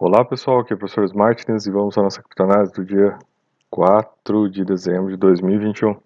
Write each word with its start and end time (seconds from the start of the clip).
Olá 0.00 0.24
pessoal, 0.24 0.60
aqui 0.60 0.72
é 0.72 0.76
o 0.76 0.78
professor 0.78 1.12
Martins 1.12 1.66
e 1.66 1.72
vamos 1.72 1.98
à 1.98 2.02
nossa 2.02 2.22
criptonase 2.22 2.72
do 2.72 2.84
dia 2.84 3.18
4 3.68 4.48
de 4.48 4.64
dezembro 4.64 5.10
de 5.10 5.16
2021. 5.16 5.96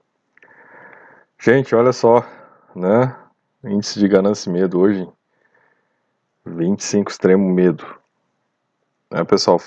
Gente, 1.39 1.75
olha 1.75 1.92
só, 1.92 2.26
né? 2.75 3.15
Índice 3.63 3.99
de 3.99 4.08
ganância 4.08 4.49
e 4.49 4.52
medo 4.55 4.81
hoje, 4.81 5.07
25 6.47 7.10
extremo 7.10 7.47
medo. 7.47 7.84
Né, 9.11 9.23
pessoal? 9.25 9.61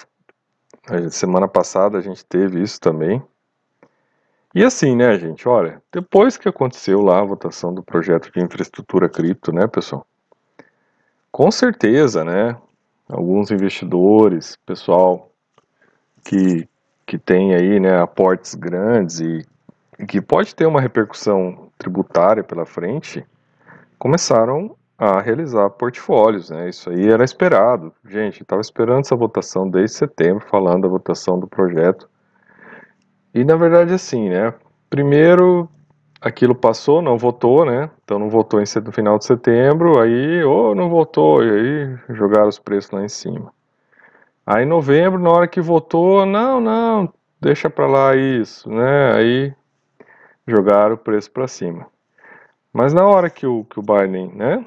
Semana 1.11 1.47
passada 1.47 1.99
a 1.99 2.01
gente 2.01 2.25
teve 2.25 2.63
isso 2.63 2.81
também. 2.81 3.21
E 4.55 4.63
assim, 4.63 4.95
né, 4.95 5.19
gente? 5.19 5.47
Olha, 5.47 5.83
depois 5.93 6.35
que 6.35 6.49
aconteceu 6.49 6.99
lá 6.99 7.19
a 7.19 7.25
votação 7.25 7.71
do 7.71 7.83
projeto 7.83 8.31
de 8.31 8.43
infraestrutura 8.43 9.07
cripto, 9.07 9.51
né, 9.51 9.67
pessoal? 9.67 10.03
Com 11.31 11.51
certeza, 11.51 12.23
né? 12.25 12.59
Alguns 13.09 13.51
investidores, 13.51 14.57
pessoal 14.65 15.31
que, 16.23 16.67
que 17.05 17.17
tem 17.17 17.53
aí 17.53 17.79
né, 17.79 17.99
aportes 17.99 18.55
grandes 18.55 19.19
e, 19.19 19.45
e 19.99 20.05
que 20.05 20.21
pode 20.21 20.55
ter 20.55 20.65
uma 20.65 20.81
repercussão 20.81 21.69
tributária 21.77 22.43
pela 22.43 22.65
frente, 22.65 23.25
começaram 23.99 24.75
a 24.97 25.19
realizar 25.19 25.69
portfólios, 25.71 26.49
né? 26.49 26.69
Isso 26.69 26.89
aí 26.89 27.09
era 27.09 27.23
esperado. 27.23 27.93
Gente, 28.07 28.41
estava 28.41 28.61
esperando 28.61 29.01
essa 29.01 29.15
votação 29.15 29.69
desde 29.69 29.97
setembro, 29.97 30.45
falando 30.47 30.83
da 30.83 30.87
votação 30.87 31.37
do 31.37 31.47
projeto. 31.47 32.09
E 33.33 33.43
na 33.43 33.57
verdade 33.57 33.93
assim, 33.93 34.29
né? 34.29 34.53
Primeiro 34.89 35.69
aquilo 36.25 36.55
passou, 36.55 37.03
não 37.03 37.19
votou, 37.19 37.63
né? 37.63 37.87
Então 38.03 38.17
não 38.17 38.29
votou 38.31 38.59
em, 38.59 38.65
no 38.83 38.91
final 38.91 39.19
de 39.19 39.25
setembro, 39.25 39.99
aí, 39.99 40.43
ou 40.43 40.71
oh, 40.71 40.75
não 40.75 40.89
votou, 40.89 41.43
e 41.43 41.51
aí 41.51 42.15
jogaram 42.15 42.47
os 42.47 42.57
preços 42.57 42.89
lá 42.89 43.03
em 43.03 43.09
cima. 43.09 43.53
Aí 44.43 44.63
em 44.63 44.67
novembro, 44.67 45.19
na 45.19 45.29
hora 45.29 45.47
que 45.47 45.61
votou, 45.61 46.25
não, 46.25 46.59
não, 46.59 47.13
deixa 47.39 47.69
pra 47.69 47.85
lá 47.85 48.15
isso, 48.15 48.67
né? 48.69 49.13
Aí 49.15 49.53
jogaram 50.47 50.95
o 50.95 50.97
preço 50.97 51.29
para 51.29 51.47
cima. 51.47 51.85
Mas 52.73 52.91
na 52.91 53.05
hora 53.05 53.29
que 53.29 53.45
o, 53.45 53.63
que 53.65 53.79
o 53.79 53.83
Biden, 53.83 54.31
né, 54.33 54.65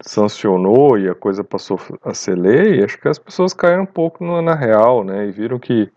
sancionou 0.00 0.96
e 0.98 1.08
a 1.08 1.14
coisa 1.16 1.42
passou 1.42 1.80
a 2.04 2.14
ser 2.14 2.36
lei, 2.36 2.82
acho 2.84 2.98
que 2.98 3.08
as 3.08 3.18
pessoas 3.18 3.52
caíram 3.52 3.82
um 3.82 3.86
pouco 3.86 4.24
no, 4.24 4.40
na 4.40 4.54
real, 4.54 5.02
né? 5.02 5.26
E 5.26 5.32
viram 5.32 5.58
que, 5.58 5.90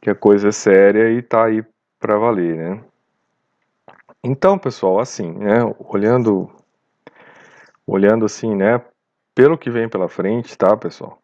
que 0.00 0.08
a 0.08 0.14
coisa 0.14 0.48
é 0.48 0.52
séria 0.52 1.10
e 1.10 1.20
tá 1.20 1.44
aí 1.44 1.62
para 2.00 2.16
valer, 2.18 2.56
né? 2.56 2.80
Então, 4.22 4.58
pessoal, 4.58 4.98
assim, 4.98 5.30
né, 5.32 5.58
olhando, 5.78 6.50
olhando 7.86 8.24
assim, 8.24 8.54
né, 8.54 8.82
pelo 9.34 9.56
que 9.56 9.70
vem 9.70 9.88
pela 9.88 10.08
frente, 10.08 10.58
tá, 10.58 10.76
pessoal? 10.76 11.22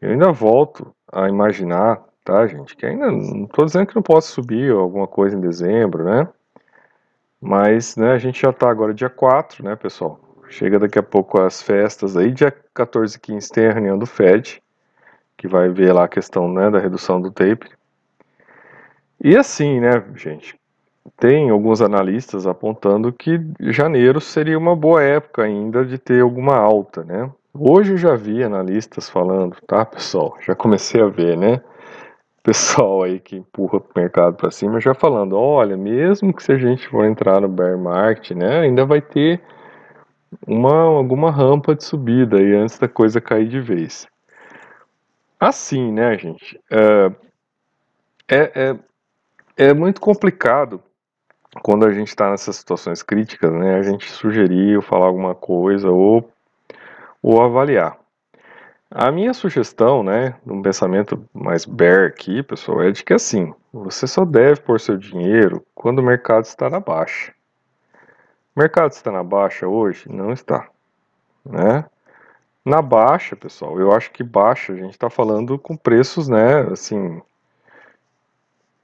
Eu 0.00 0.10
ainda 0.10 0.30
volto 0.32 0.94
a 1.10 1.28
imaginar, 1.28 2.00
tá, 2.24 2.46
gente, 2.46 2.76
que 2.76 2.86
ainda 2.86 3.10
não 3.10 3.44
estou 3.44 3.64
dizendo 3.64 3.86
que 3.86 3.96
não 3.96 4.02
possa 4.02 4.28
subir 4.32 4.72
alguma 4.72 5.08
coisa 5.08 5.36
em 5.36 5.40
dezembro, 5.40 6.04
né? 6.04 6.28
Mas, 7.40 7.96
né, 7.96 8.12
a 8.12 8.18
gente 8.18 8.40
já 8.40 8.50
está 8.50 8.70
agora 8.70 8.94
dia 8.94 9.10
4, 9.10 9.64
né, 9.64 9.74
pessoal? 9.74 10.20
Chega 10.48 10.78
daqui 10.78 10.98
a 10.98 11.02
pouco 11.02 11.40
as 11.40 11.60
festas 11.62 12.16
aí, 12.16 12.30
dia 12.30 12.52
14 12.72 13.16
e 13.16 13.20
15 13.20 13.50
tem 13.50 13.66
a 13.66 13.72
reunião 13.72 13.98
do 13.98 14.06
FED, 14.06 14.62
que 15.36 15.48
vai 15.48 15.68
ver 15.68 15.92
lá 15.92 16.04
a 16.04 16.08
questão, 16.08 16.48
né, 16.52 16.70
da 16.70 16.78
redução 16.78 17.20
do 17.20 17.32
tape. 17.32 17.68
E 19.20 19.36
assim, 19.36 19.80
né, 19.80 20.04
gente, 20.14 20.56
tem 21.18 21.50
alguns 21.50 21.80
analistas 21.80 22.46
apontando 22.46 23.12
que 23.12 23.40
janeiro 23.60 24.20
seria 24.20 24.58
uma 24.58 24.74
boa 24.76 25.02
época 25.02 25.42
ainda 25.42 25.84
de 25.84 25.98
ter 25.98 26.22
alguma 26.22 26.56
alta, 26.56 27.02
né? 27.04 27.30
Hoje 27.54 27.92
eu 27.92 27.96
já 27.96 28.14
vi 28.14 28.42
analistas 28.42 29.10
falando, 29.10 29.56
tá, 29.66 29.84
pessoal? 29.84 30.36
Já 30.40 30.54
comecei 30.54 31.00
a 31.02 31.06
ver, 31.06 31.36
né? 31.36 31.60
Pessoal 32.42 33.02
aí 33.02 33.20
que 33.20 33.36
empurra 33.36 33.78
o 33.78 33.84
mercado 33.94 34.36
para 34.36 34.50
cima 34.50 34.80
já 34.80 34.94
falando, 34.94 35.36
olha, 35.36 35.76
mesmo 35.76 36.32
que 36.32 36.42
se 36.42 36.52
a 36.52 36.58
gente 36.58 36.88
for 36.88 37.04
entrar 37.04 37.40
no 37.40 37.48
bear 37.48 37.78
market, 37.78 38.32
né, 38.32 38.60
ainda 38.60 38.84
vai 38.84 39.00
ter 39.00 39.40
uma 40.46 40.72
alguma 40.82 41.30
rampa 41.30 41.74
de 41.74 41.84
subida 41.84 42.38
aí 42.38 42.52
antes 42.54 42.78
da 42.78 42.88
coisa 42.88 43.20
cair 43.20 43.48
de 43.48 43.60
vez. 43.60 44.08
Assim, 45.38 45.92
né, 45.92 46.18
gente? 46.18 46.58
É, 46.70 47.12
é, 48.28 48.52
é, 48.54 48.76
é 49.68 49.74
muito 49.74 50.00
complicado 50.00 50.82
quando 51.60 51.84
a 51.84 51.92
gente 51.92 52.08
está 52.08 52.30
nessas 52.30 52.56
situações 52.56 53.02
críticas, 53.02 53.52
né, 53.52 53.76
a 53.76 53.82
gente 53.82 54.10
sugerir 54.10 54.76
ou 54.76 54.82
falar 54.82 55.06
alguma 55.06 55.34
coisa 55.34 55.90
ou, 55.90 56.30
ou 57.22 57.42
avaliar. 57.42 57.98
A 58.90 59.10
minha 59.10 59.34
sugestão, 59.34 60.02
né, 60.02 60.34
um 60.46 60.62
pensamento 60.62 61.22
mais 61.32 61.64
bear 61.64 62.06
aqui, 62.06 62.42
pessoal, 62.42 62.82
é 62.82 62.90
de 62.90 63.02
que 63.04 63.12
assim, 63.12 63.52
você 63.72 64.06
só 64.06 64.24
deve 64.24 64.60
pôr 64.60 64.78
seu 64.80 64.96
dinheiro 64.96 65.64
quando 65.74 65.98
o 65.98 66.02
mercado 66.02 66.44
está 66.44 66.68
na 66.68 66.80
baixa. 66.80 67.32
O 68.54 68.60
mercado 68.60 68.92
está 68.92 69.10
na 69.10 69.22
baixa 69.22 69.66
hoje? 69.66 70.10
Não 70.10 70.30
está, 70.32 70.68
né? 71.44 71.86
Na 72.64 72.80
baixa, 72.80 73.34
pessoal, 73.34 73.80
eu 73.80 73.92
acho 73.92 74.10
que 74.10 74.22
baixa, 74.22 74.72
a 74.72 74.76
gente 74.76 74.92
está 74.92 75.10
falando 75.10 75.58
com 75.58 75.76
preços, 75.76 76.28
né, 76.28 76.60
assim, 76.70 77.20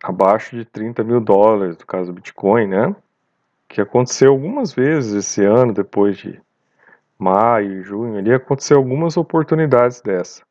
abaixo 0.02 0.56
de 0.56 0.64
30 0.64 1.02
mil 1.04 1.20
dólares, 1.20 1.76
no 1.78 1.86
caso 1.86 2.12
do 2.12 2.14
Bitcoin, 2.14 2.68
né? 2.68 2.94
Que 3.68 3.80
aconteceu 3.80 4.30
algumas 4.32 4.72
vezes 4.72 5.12
esse 5.12 5.44
ano, 5.44 5.72
depois 5.72 6.16
de 6.16 6.40
maio, 7.18 7.82
junho, 7.82 8.18
ali 8.18 8.32
aconteceu 8.32 8.78
algumas 8.78 9.16
oportunidades 9.16 10.00
dessa. 10.00 10.42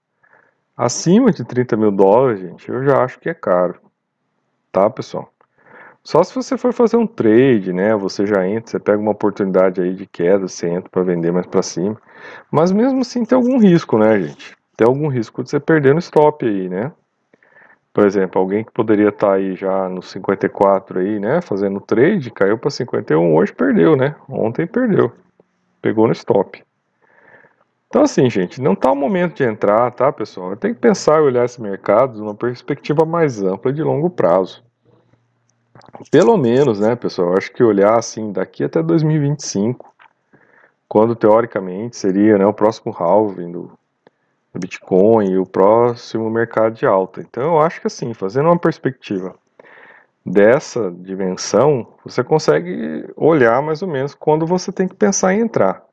Acima 0.75 1.31
de 1.31 1.43
30 1.43 1.75
mil 1.77 1.91
dólares, 1.91 2.41
gente, 2.41 2.69
eu 2.69 2.83
já 2.83 3.03
acho 3.03 3.19
que 3.19 3.29
é 3.29 3.33
caro, 3.33 3.79
tá, 4.71 4.89
pessoal? 4.89 5.31
Só 6.03 6.23
se 6.23 6.33
você 6.33 6.57
for 6.57 6.71
fazer 6.71 6.95
um 6.95 7.05
trade, 7.05 7.73
né? 7.73 7.93
Você 7.95 8.25
já 8.25 8.47
entra, 8.47 8.71
você 8.71 8.79
pega 8.79 8.97
uma 8.97 9.11
oportunidade 9.11 9.81
aí 9.81 9.93
de 9.93 10.05
queda, 10.05 10.47
você 10.47 10.69
entra 10.69 10.89
para 10.89 11.03
vender 11.03 11.33
mais 11.33 11.45
para 11.45 11.61
cima. 11.61 11.99
Mas 12.49 12.71
mesmo 12.71 13.01
assim 13.01 13.25
tem 13.25 13.35
algum 13.35 13.59
risco, 13.59 13.97
né, 13.97 14.21
gente? 14.21 14.55
Tem 14.77 14.87
algum 14.87 15.09
risco 15.09 15.43
de 15.43 15.49
você 15.49 15.59
perder 15.59 15.93
no 15.93 15.99
stop 15.99 16.45
aí, 16.45 16.69
né? 16.69 16.93
Por 17.97 18.05
exemplo, 18.05 18.39
alguém 18.39 18.63
que 18.63 18.71
poderia 18.71 19.09
estar 19.09 19.29
tá 19.29 19.33
aí 19.33 19.55
já 19.55 19.89
no 19.89 20.03
54 20.03 20.99
aí, 20.99 21.19
né, 21.19 21.41
fazendo 21.41 21.81
trade, 21.81 22.29
caiu 22.29 22.55
para 22.55 22.69
51, 22.69 23.33
hoje 23.33 23.51
perdeu, 23.51 23.95
né? 23.95 24.15
Ontem 24.29 24.67
perdeu. 24.67 25.11
Pegou 25.81 26.05
no 26.05 26.13
stop. 26.13 26.63
Então 27.87 28.03
assim, 28.03 28.29
gente, 28.29 28.61
não 28.61 28.73
está 28.73 28.91
o 28.91 28.95
momento 28.95 29.37
de 29.37 29.45
entrar, 29.45 29.89
tá, 29.89 30.11
pessoal? 30.13 30.55
Tem 30.55 30.75
que 30.75 30.79
pensar 30.79 31.17
e 31.17 31.23
olhar 31.23 31.43
esse 31.43 31.59
mercado 31.59 32.19
numa 32.19 32.35
perspectiva 32.35 33.03
mais 33.03 33.41
ampla 33.41 33.73
de 33.73 33.81
longo 33.81 34.11
prazo. 34.11 34.63
Pelo 36.11 36.37
menos, 36.37 36.79
né, 36.79 36.95
pessoal, 36.95 37.35
acho 37.35 37.51
que 37.51 37.63
olhar 37.63 37.97
assim 37.97 38.31
daqui 38.31 38.63
até 38.63 38.83
2025, 38.83 39.91
quando 40.87 41.15
teoricamente 41.15 41.97
seria, 41.97 42.37
né, 42.37 42.45
o 42.45 42.53
próximo 42.53 42.95
halving 42.95 43.51
do, 43.51 43.71
Bitcoin 44.53 45.31
e 45.31 45.37
o 45.37 45.45
próximo 45.45 46.29
mercado 46.29 46.73
de 46.73 46.85
alta. 46.85 47.21
Então 47.21 47.43
eu 47.43 47.59
acho 47.59 47.81
que 47.81 47.87
assim, 47.87 48.13
fazendo 48.13 48.47
uma 48.47 48.57
perspectiva 48.57 49.35
dessa 50.25 50.91
dimensão, 50.91 51.87
você 52.03 52.23
consegue 52.23 53.09
olhar 53.15 53.61
mais 53.61 53.81
ou 53.81 53.87
menos 53.87 54.13
quando 54.13 54.45
você 54.45 54.71
tem 54.71 54.87
que 54.87 54.95
pensar 54.95 55.33
em 55.33 55.39
entrar. 55.39 55.83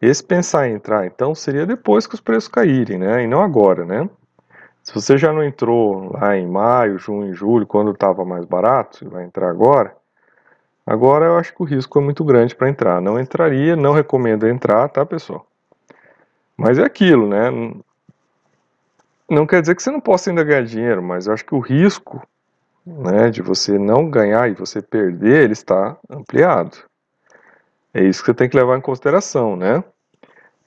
Esse 0.00 0.22
pensar 0.22 0.68
em 0.68 0.74
entrar, 0.74 1.06
então, 1.06 1.34
seria 1.34 1.66
depois 1.66 2.06
que 2.06 2.14
os 2.14 2.20
preços 2.20 2.48
caírem, 2.48 2.98
né? 2.98 3.24
E 3.24 3.26
não 3.26 3.42
agora, 3.42 3.84
né? 3.84 4.08
Se 4.82 4.94
você 4.94 5.18
já 5.18 5.32
não 5.32 5.42
entrou 5.42 6.12
lá 6.12 6.36
em 6.36 6.46
maio, 6.46 6.98
junho, 6.98 7.34
julho, 7.34 7.66
quando 7.66 7.90
estava 7.90 8.24
mais 8.24 8.44
barato, 8.44 9.08
vai 9.10 9.24
entrar 9.24 9.50
agora, 9.50 9.94
agora 10.86 11.26
eu 11.26 11.36
acho 11.36 11.52
que 11.54 11.62
o 11.62 11.66
risco 11.66 11.98
é 11.98 12.02
muito 12.02 12.24
grande 12.24 12.54
para 12.54 12.70
entrar. 12.70 13.00
Não 13.02 13.18
entraria, 13.20 13.76
não 13.76 13.92
recomendo 13.92 14.46
entrar, 14.48 14.88
tá, 14.88 15.04
pessoal? 15.04 15.44
Mas 16.58 16.76
é 16.76 16.84
aquilo, 16.84 17.28
né? 17.28 17.50
Não 19.30 19.46
quer 19.46 19.60
dizer 19.60 19.76
que 19.76 19.82
você 19.82 19.92
não 19.92 20.00
possa 20.00 20.28
ainda 20.28 20.42
ganhar 20.42 20.64
dinheiro, 20.64 21.00
mas 21.00 21.26
eu 21.26 21.32
acho 21.32 21.44
que 21.44 21.54
o 21.54 21.60
risco 21.60 22.20
né, 22.84 23.30
de 23.30 23.42
você 23.42 23.78
não 23.78 24.10
ganhar 24.10 24.50
e 24.50 24.54
você 24.54 24.82
perder, 24.82 25.44
ele 25.44 25.52
está 25.52 25.96
ampliado. 26.10 26.76
É 27.94 28.02
isso 28.02 28.20
que 28.20 28.26
você 28.26 28.34
tem 28.34 28.48
que 28.48 28.56
levar 28.56 28.76
em 28.76 28.80
consideração, 28.80 29.54
né? 29.54 29.84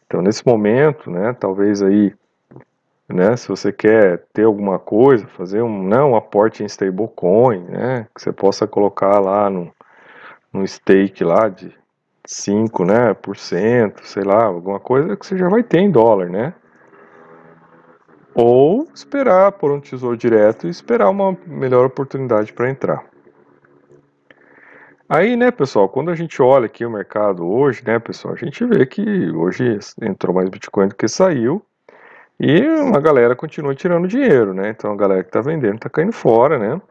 Então, 0.05 0.21
nesse 0.21 0.45
momento, 0.45 1.09
né, 1.09 1.33
talvez 1.33 1.81
aí, 1.81 2.13
né, 3.07 3.35
se 3.35 3.47
você 3.47 3.71
quer 3.71 4.23
ter 4.33 4.43
alguma 4.43 4.77
coisa, 4.77 5.27
fazer 5.27 5.61
um, 5.61 5.87
né, 5.87 6.01
um 6.01 6.15
aporte 6.15 6.63
em 6.63 6.65
stablecoin, 6.65 7.63
né, 7.63 8.07
que 8.13 8.21
você 8.21 8.31
possa 8.31 8.67
colocar 8.67 9.19
lá 9.19 9.49
no, 9.49 9.73
no 10.53 10.67
stake 10.67 11.23
lá 11.23 11.49
de 11.49 11.73
5, 12.33 12.85
né, 12.85 13.13
por 13.13 13.37
cento, 13.37 14.05
sei 14.05 14.23
lá, 14.23 14.45
alguma 14.45 14.79
coisa 14.79 15.15
que 15.15 15.25
você 15.25 15.37
já 15.37 15.49
vai 15.49 15.63
ter 15.63 15.79
em 15.79 15.91
dólar, 15.91 16.29
né? 16.29 16.53
ou 18.33 18.87
esperar 18.93 19.51
por 19.53 19.71
um 19.71 19.79
tesouro 19.79 20.15
direto 20.15 20.67
e 20.67 20.69
esperar 20.69 21.09
uma 21.09 21.37
melhor 21.45 21.85
oportunidade 21.85 22.53
para 22.53 22.69
entrar. 22.69 23.03
Aí, 25.09 25.35
né, 25.35 25.51
pessoal, 25.51 25.89
quando 25.89 26.09
a 26.09 26.15
gente 26.15 26.41
olha 26.41 26.67
aqui 26.67 26.85
o 26.85 26.89
mercado 26.89 27.45
hoje, 27.45 27.83
né, 27.85 27.99
pessoal, 27.99 28.33
a 28.33 28.37
gente 28.37 28.63
vê 28.65 28.85
que 28.85 29.29
hoje 29.31 29.77
entrou 30.01 30.33
mais 30.33 30.49
Bitcoin 30.49 30.87
do 30.87 30.95
que 30.95 31.07
saiu. 31.07 31.61
E 32.39 32.65
uma 32.67 32.99
galera 32.99 33.35
continua 33.35 33.75
tirando 33.75 34.07
dinheiro, 34.07 34.51
né? 34.51 34.69
Então 34.69 34.91
a 34.91 34.95
galera 34.95 35.21
que 35.21 35.29
está 35.29 35.41
vendendo 35.41 35.75
está 35.75 35.89
caindo 35.89 36.11
fora, 36.11 36.57
né? 36.57 36.81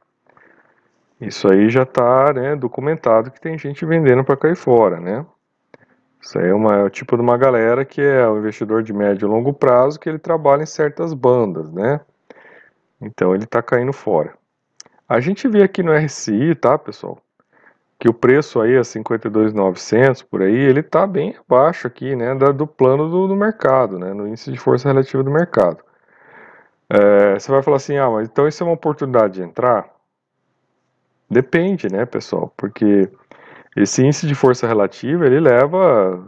Isso 1.21 1.53
aí 1.53 1.69
já 1.69 1.83
está 1.83 2.33
né, 2.33 2.57
documentado 2.57 3.31
que 3.31 3.41
tem 3.41 3.59
gente 3.59 3.85
vendendo 3.85 4.25
para 4.25 4.37
cair 4.37 4.57
fora, 4.57 4.99
né? 4.99 5.27
Isso 6.21 6.39
aí 6.39 6.49
é, 6.49 6.55
uma, 6.55 6.77
é 6.77 6.83
o 6.83 6.91
tipo 6.91 7.17
de 7.17 7.23
uma 7.23 7.37
galera 7.37 7.85
que 7.85 8.01
é 8.01 8.27
o 8.27 8.39
investidor 8.39 8.83
de 8.83 8.93
médio 8.93 9.27
e 9.27 9.31
longo 9.31 9.53
prazo 9.53 9.99
que 9.99 10.09
ele 10.09 10.19
trabalha 10.19 10.63
em 10.63 10.67
certas 10.67 11.13
bandas, 11.13 11.71
né? 11.73 12.01
Então 13.01 13.35
ele 13.35 13.45
está 13.45 13.63
caindo 13.63 13.93
fora. 13.93 14.35
A 15.09 15.21
gente 15.21 15.49
vê 15.49 15.63
aqui 15.63 15.83
no 15.83 15.93
RSI, 15.93 16.55
tá, 16.55 16.79
pessoal? 16.79 17.19
Que 17.99 18.09
o 18.09 18.15
preço 18.15 18.61
aí 18.61 18.77
a 18.77 18.83
52.900 18.83 20.25
por 20.25 20.43
aí, 20.43 20.55
ele 20.55 20.81
está 20.81 21.07
bem 21.07 21.37
abaixo 21.47 21.87
aqui, 21.87 22.17
né, 22.17 22.35
do 22.35 22.67
plano 22.67 23.11
do, 23.11 23.29
do, 23.29 23.37
mercado, 23.37 23.99
né, 23.99 24.15
no 24.15 24.27
índice 24.27 24.51
de 24.51 24.59
força 24.59 24.89
relativa 24.89 25.23
do 25.23 25.31
mercado. 25.31 25.79
É, 26.89 27.39
você 27.39 27.51
vai 27.51 27.63
falar 27.63 27.77
assim, 27.77 27.97
ah, 27.99 28.09
mas 28.09 28.29
então 28.29 28.49
isso 28.49 28.63
é 28.63 28.67
uma 28.67 28.75
oportunidade 28.75 29.35
de 29.35 29.43
entrar? 29.43 30.00
Depende, 31.31 31.89
né, 31.89 32.05
pessoal? 32.05 32.53
Porque 32.57 33.09
esse 33.77 34.03
índice 34.03 34.27
de 34.27 34.35
força 34.35 34.67
relativa, 34.67 35.27
ele 35.27 35.39
leva 35.39 36.27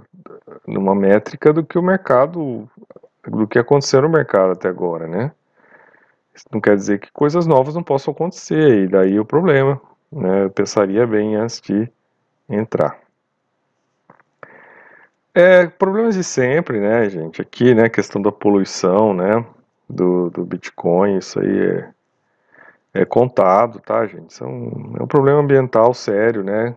numa 0.66 0.94
métrica 0.94 1.52
do 1.52 1.64
que 1.64 1.76
o 1.76 1.82
mercado, 1.82 2.70
do 3.26 3.46
que 3.48 3.58
aconteceu 3.58 4.02
no 4.02 4.08
mercado 4.08 4.52
até 4.52 4.68
agora, 4.68 5.08
né? 5.08 5.32
Isso 6.34 6.46
não 6.52 6.60
quer 6.60 6.76
dizer 6.76 7.00
que 7.00 7.10
coisas 7.12 7.46
novas 7.46 7.74
não 7.74 7.82
possam 7.82 8.12
acontecer, 8.12 8.84
e 8.84 8.88
daí 8.88 9.18
o 9.18 9.24
problema, 9.24 9.80
né? 10.10 10.44
Eu 10.44 10.50
pensaria 10.50 11.06
bem 11.06 11.34
antes 11.34 11.60
de 11.60 11.90
entrar. 12.48 12.98
É, 15.34 15.66
problemas 15.66 16.14
de 16.14 16.22
sempre, 16.22 16.78
né, 16.78 17.08
gente? 17.08 17.40
Aqui, 17.42 17.74
né, 17.74 17.88
questão 17.88 18.20
da 18.20 18.30
poluição, 18.30 19.14
né, 19.14 19.44
do, 19.88 20.30
do 20.30 20.44
Bitcoin, 20.44 21.16
isso 21.18 21.40
aí 21.40 21.58
é, 21.58 21.90
é 22.94 23.04
contado, 23.04 23.80
tá, 23.80 24.06
gente? 24.06 24.42
É 24.42 24.46
um, 24.46 24.94
é 24.98 25.02
um 25.02 25.06
problema 25.06 25.40
ambiental 25.40 25.94
sério, 25.94 26.44
né? 26.44 26.74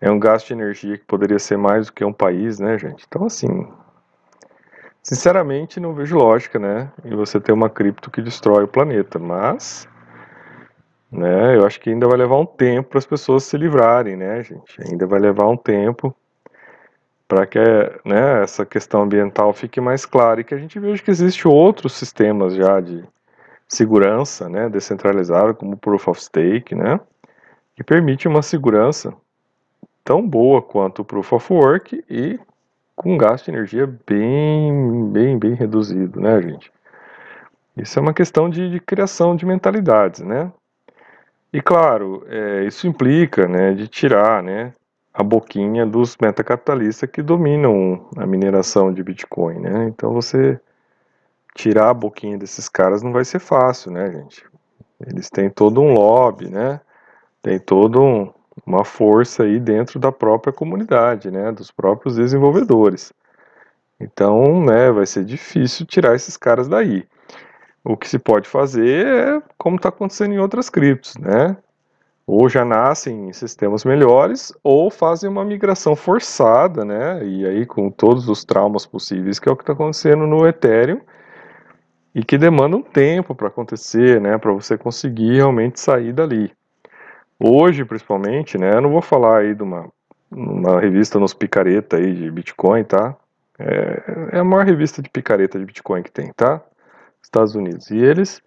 É 0.00 0.10
um 0.10 0.18
gasto 0.18 0.48
de 0.48 0.54
energia 0.54 0.96
que 0.96 1.04
poderia 1.04 1.38
ser 1.38 1.58
mais 1.58 1.86
do 1.86 1.92
que 1.92 2.04
um 2.04 2.12
país, 2.12 2.58
né, 2.58 2.78
gente? 2.78 3.04
Então, 3.06 3.26
assim, 3.26 3.68
sinceramente, 5.02 5.78
não 5.78 5.92
vejo 5.92 6.16
lógica, 6.16 6.58
né, 6.58 6.90
em 7.04 7.14
você 7.14 7.38
ter 7.38 7.52
uma 7.52 7.68
cripto 7.68 8.10
que 8.10 8.22
destrói 8.22 8.64
o 8.64 8.68
planeta, 8.68 9.18
mas, 9.18 9.86
né, 11.12 11.56
eu 11.56 11.66
acho 11.66 11.78
que 11.80 11.90
ainda 11.90 12.08
vai 12.08 12.16
levar 12.16 12.38
um 12.38 12.46
tempo 12.46 12.90
para 12.90 12.98
as 12.98 13.06
pessoas 13.06 13.44
se 13.44 13.58
livrarem, 13.58 14.16
né, 14.16 14.42
gente? 14.42 14.80
Ainda 14.82 15.06
vai 15.06 15.20
levar 15.20 15.46
um 15.48 15.56
tempo 15.56 16.14
para 17.28 17.46
que 17.46 17.58
né, 18.04 18.42
essa 18.42 18.64
questão 18.64 19.02
ambiental 19.02 19.52
fique 19.52 19.80
mais 19.80 20.06
clara 20.06 20.40
e 20.40 20.44
que 20.44 20.54
a 20.54 20.58
gente 20.58 20.80
veja 20.80 21.02
que 21.02 21.10
existem 21.10 21.50
outros 21.50 21.92
sistemas 21.92 22.54
já 22.54 22.80
de 22.80 23.04
segurança, 23.70 24.48
né, 24.48 24.68
descentralizado, 24.68 25.54
como 25.54 25.74
o 25.74 25.76
Proof 25.76 26.08
of 26.08 26.20
Stake, 26.20 26.74
né, 26.74 26.98
que 27.76 27.84
permite 27.84 28.26
uma 28.26 28.42
segurança 28.42 29.14
tão 30.04 30.26
boa 30.26 30.60
quanto 30.60 31.02
o 31.02 31.04
Proof 31.04 31.32
of 31.32 31.52
Work 31.52 32.04
e 32.10 32.38
com 32.96 33.16
gasto 33.16 33.44
de 33.46 33.52
energia 33.52 33.86
bem, 34.06 35.08
bem, 35.10 35.38
bem 35.38 35.54
reduzido, 35.54 36.20
né, 36.20 36.42
gente? 36.42 36.70
Isso 37.76 37.98
é 37.98 38.02
uma 38.02 38.12
questão 38.12 38.50
de, 38.50 38.68
de 38.68 38.80
criação 38.80 39.36
de 39.36 39.46
mentalidades, 39.46 40.20
né? 40.20 40.52
E 41.52 41.62
claro, 41.62 42.24
é, 42.28 42.64
isso 42.64 42.86
implica, 42.86 43.46
né, 43.48 43.72
de 43.72 43.88
tirar, 43.88 44.42
né, 44.42 44.72
a 45.14 45.22
boquinha 45.22 45.86
dos 45.86 46.16
metacapitalistas 46.20 47.08
que 47.08 47.22
dominam 47.22 48.08
a 48.16 48.26
mineração 48.26 48.92
de 48.92 49.02
Bitcoin, 49.02 49.60
né? 49.60 49.86
Então 49.88 50.12
você 50.12 50.60
tirar 51.54 51.90
a 51.90 51.94
boquinha 51.94 52.38
desses 52.38 52.68
caras 52.68 53.02
não 53.02 53.12
vai 53.12 53.24
ser 53.24 53.38
fácil, 53.38 53.90
né, 53.90 54.10
gente? 54.10 54.44
Eles 55.06 55.30
têm 55.30 55.48
todo 55.48 55.80
um 55.80 55.94
lobby, 55.94 56.48
né? 56.48 56.80
Tem 57.42 57.58
todo 57.58 58.02
um, 58.02 58.32
uma 58.66 58.84
força 58.84 59.44
aí 59.44 59.58
dentro 59.58 59.98
da 59.98 60.12
própria 60.12 60.52
comunidade, 60.52 61.30
né, 61.30 61.50
dos 61.52 61.70
próprios 61.70 62.16
desenvolvedores. 62.16 63.12
Então, 63.98 64.64
né, 64.64 64.90
vai 64.90 65.06
ser 65.06 65.24
difícil 65.24 65.86
tirar 65.86 66.14
esses 66.14 66.36
caras 66.36 66.68
daí. 66.68 67.06
O 67.84 67.96
que 67.96 68.08
se 68.08 68.18
pode 68.18 68.48
fazer 68.48 69.06
é 69.06 69.42
como 69.56 69.76
está 69.76 69.88
acontecendo 69.88 70.34
em 70.34 70.38
outras 70.38 70.68
criptos, 70.68 71.16
né? 71.16 71.56
Ou 72.26 72.48
já 72.48 72.64
nascem 72.64 73.28
em 73.28 73.32
sistemas 73.32 73.84
melhores, 73.84 74.52
ou 74.62 74.90
fazem 74.90 75.28
uma 75.28 75.44
migração 75.44 75.96
forçada, 75.96 76.84
né? 76.84 77.24
E 77.24 77.46
aí 77.46 77.66
com 77.66 77.90
todos 77.90 78.28
os 78.28 78.44
traumas 78.44 78.86
possíveis, 78.86 79.38
que 79.38 79.48
é 79.48 79.52
o 79.52 79.56
que 79.56 79.62
está 79.62 79.72
acontecendo 79.72 80.26
no 80.26 80.46
Ethereum, 80.46 81.00
e 82.14 82.24
que 82.24 82.36
demanda 82.36 82.76
um 82.76 82.82
tempo 82.82 83.34
para 83.34 83.48
acontecer, 83.48 84.20
né? 84.20 84.36
Para 84.36 84.52
você 84.52 84.76
conseguir 84.76 85.36
realmente 85.36 85.80
sair 85.80 86.12
dali. 86.12 86.52
Hoje, 87.38 87.84
principalmente, 87.84 88.58
né? 88.58 88.74
Eu 88.74 88.80
não 88.80 88.90
vou 88.90 89.00
falar 89.00 89.38
aí 89.38 89.54
de 89.54 89.62
uma, 89.62 89.88
uma 90.30 90.80
revista 90.80 91.18
nos 91.18 91.32
picareta 91.32 91.96
aí 91.96 92.12
de 92.14 92.30
Bitcoin, 92.30 92.84
tá? 92.84 93.16
É, 93.58 94.02
é, 94.32 94.38
a 94.38 94.44
maior 94.44 94.64
revista 94.64 95.00
de 95.00 95.08
picareta 95.08 95.58
de 95.58 95.64
Bitcoin 95.64 96.02
que 96.02 96.10
tem, 96.10 96.32
tá? 96.32 96.60
Estados 97.22 97.54
Unidos. 97.54 97.90
E 97.90 97.98
eles, 97.98 98.42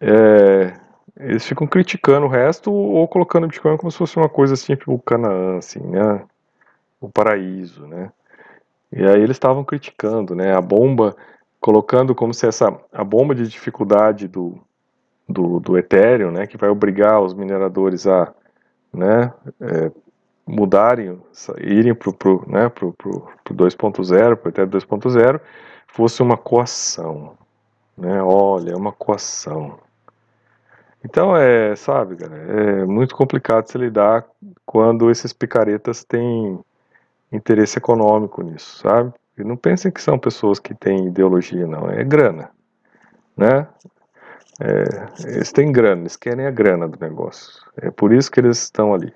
é, 0.00 0.72
eles 1.18 1.44
ficam 1.44 1.66
criticando 1.66 2.26
o 2.26 2.28
resto 2.28 2.72
ou 2.72 3.08
colocando 3.08 3.48
Bitcoin 3.48 3.76
como 3.76 3.90
se 3.90 3.98
fosse 3.98 4.16
uma 4.16 4.28
coisa 4.28 4.54
assim, 4.54 4.76
tipo 4.76 4.94
o 4.94 4.98
Canaã, 4.98 5.58
assim, 5.58 5.80
né? 5.80 6.22
O 7.00 7.08
paraíso, 7.08 7.86
né? 7.86 8.12
E 8.92 9.04
aí 9.04 9.20
eles 9.20 9.36
estavam 9.36 9.64
criticando, 9.64 10.34
né? 10.34 10.54
A 10.54 10.60
bomba, 10.60 11.16
colocando 11.66 12.14
como 12.14 12.32
se 12.32 12.46
essa 12.46 12.72
a 12.92 13.02
bomba 13.02 13.34
de 13.34 13.48
dificuldade 13.48 14.28
do, 14.28 14.56
do, 15.28 15.58
do 15.58 15.76
Ethereum, 15.76 16.30
né, 16.30 16.46
que 16.46 16.56
vai 16.56 16.70
obrigar 16.70 17.20
os 17.20 17.34
mineradores 17.34 18.06
a 18.06 18.32
né, 18.94 19.34
é, 19.60 19.90
mudarem, 20.46 21.20
irem 21.58 21.92
para 21.92 22.10
o 22.10 22.44
né, 22.46 22.68
pro, 22.68 22.92
pro, 22.92 23.28
pro 23.42 23.52
2.0, 23.52 24.36
para 24.36 24.46
o 24.46 24.48
Ethereum 24.48 24.70
2.0, 24.70 25.40
fosse 25.88 26.22
uma 26.22 26.36
coação. 26.36 27.36
Né, 27.98 28.22
olha, 28.22 28.70
é 28.70 28.76
uma 28.76 28.92
coação. 28.92 29.80
Então, 31.04 31.36
é, 31.36 31.74
sabe, 31.74 32.14
galera, 32.14 32.44
é 32.44 32.86
muito 32.86 33.16
complicado 33.16 33.66
se 33.66 33.76
lidar 33.76 34.24
quando 34.64 35.10
esses 35.10 35.32
picaretas 35.32 36.04
têm 36.04 36.60
interesse 37.32 37.76
econômico 37.76 38.40
nisso, 38.40 38.78
sabe? 38.78 39.12
E 39.38 39.44
não 39.44 39.56
pensem 39.56 39.90
que 39.90 40.00
são 40.00 40.18
pessoas 40.18 40.58
que 40.58 40.74
têm 40.74 41.08
ideologia, 41.08 41.66
não, 41.66 41.90
é 41.90 42.02
grana, 42.02 42.50
né? 43.36 43.66
É, 44.58 45.28
eles 45.34 45.52
têm 45.52 45.70
grana, 45.70 46.02
eles 46.02 46.16
querem 46.16 46.46
a 46.46 46.50
grana 46.50 46.88
do 46.88 46.98
negócio. 46.98 47.62
É 47.76 47.90
por 47.90 48.12
isso 48.12 48.30
que 48.30 48.40
eles 48.40 48.62
estão 48.62 48.94
ali. 48.94 49.12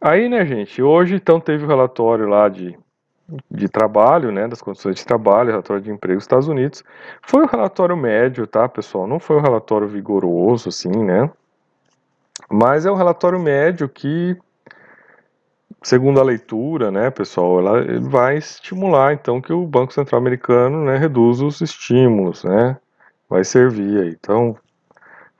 Aí, 0.00 0.28
né, 0.28 0.44
gente, 0.46 0.82
hoje 0.82 1.16
então 1.16 1.40
teve 1.40 1.64
o 1.64 1.68
relatório 1.68 2.26
lá 2.26 2.48
de, 2.48 2.78
de 3.50 3.68
trabalho, 3.68 4.30
né, 4.30 4.46
das 4.48 4.62
condições 4.62 4.96
de 4.96 5.04
trabalho, 5.04 5.50
relatório 5.50 5.82
de 5.82 5.90
emprego 5.90 6.16
dos 6.16 6.24
Estados 6.24 6.48
Unidos. 6.48 6.82
Foi 7.22 7.42
um 7.42 7.46
relatório 7.46 7.96
médio, 7.96 8.46
tá, 8.46 8.68
pessoal? 8.68 9.06
Não 9.06 9.18
foi 9.18 9.36
um 9.36 9.42
relatório 9.42 9.88
vigoroso, 9.88 10.68
assim, 10.68 11.04
né? 11.04 11.30
Mas 12.50 12.86
é 12.86 12.90
um 12.90 12.94
relatório 12.94 13.38
médio 13.40 13.88
que, 13.88 14.36
segundo 15.82 16.20
a 16.20 16.24
leitura, 16.24 16.90
né, 16.90 17.10
pessoal, 17.10 17.58
ela 17.60 18.00
vai 18.00 18.38
estimular, 18.38 19.12
então, 19.12 19.40
que 19.40 19.52
o 19.52 19.66
Banco 19.66 19.92
Central 19.92 20.20
Americano, 20.20 20.84
né, 20.84 20.96
reduza 20.96 21.44
os 21.44 21.60
estímulos, 21.60 22.44
né? 22.44 22.76
vai 23.28 23.44
servir 23.44 24.02
aí. 24.02 24.10
Então, 24.10 24.56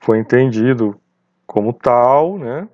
foi 0.00 0.18
entendido 0.18 0.98
como 1.46 1.72
tal, 1.72 2.38
né? 2.38 2.68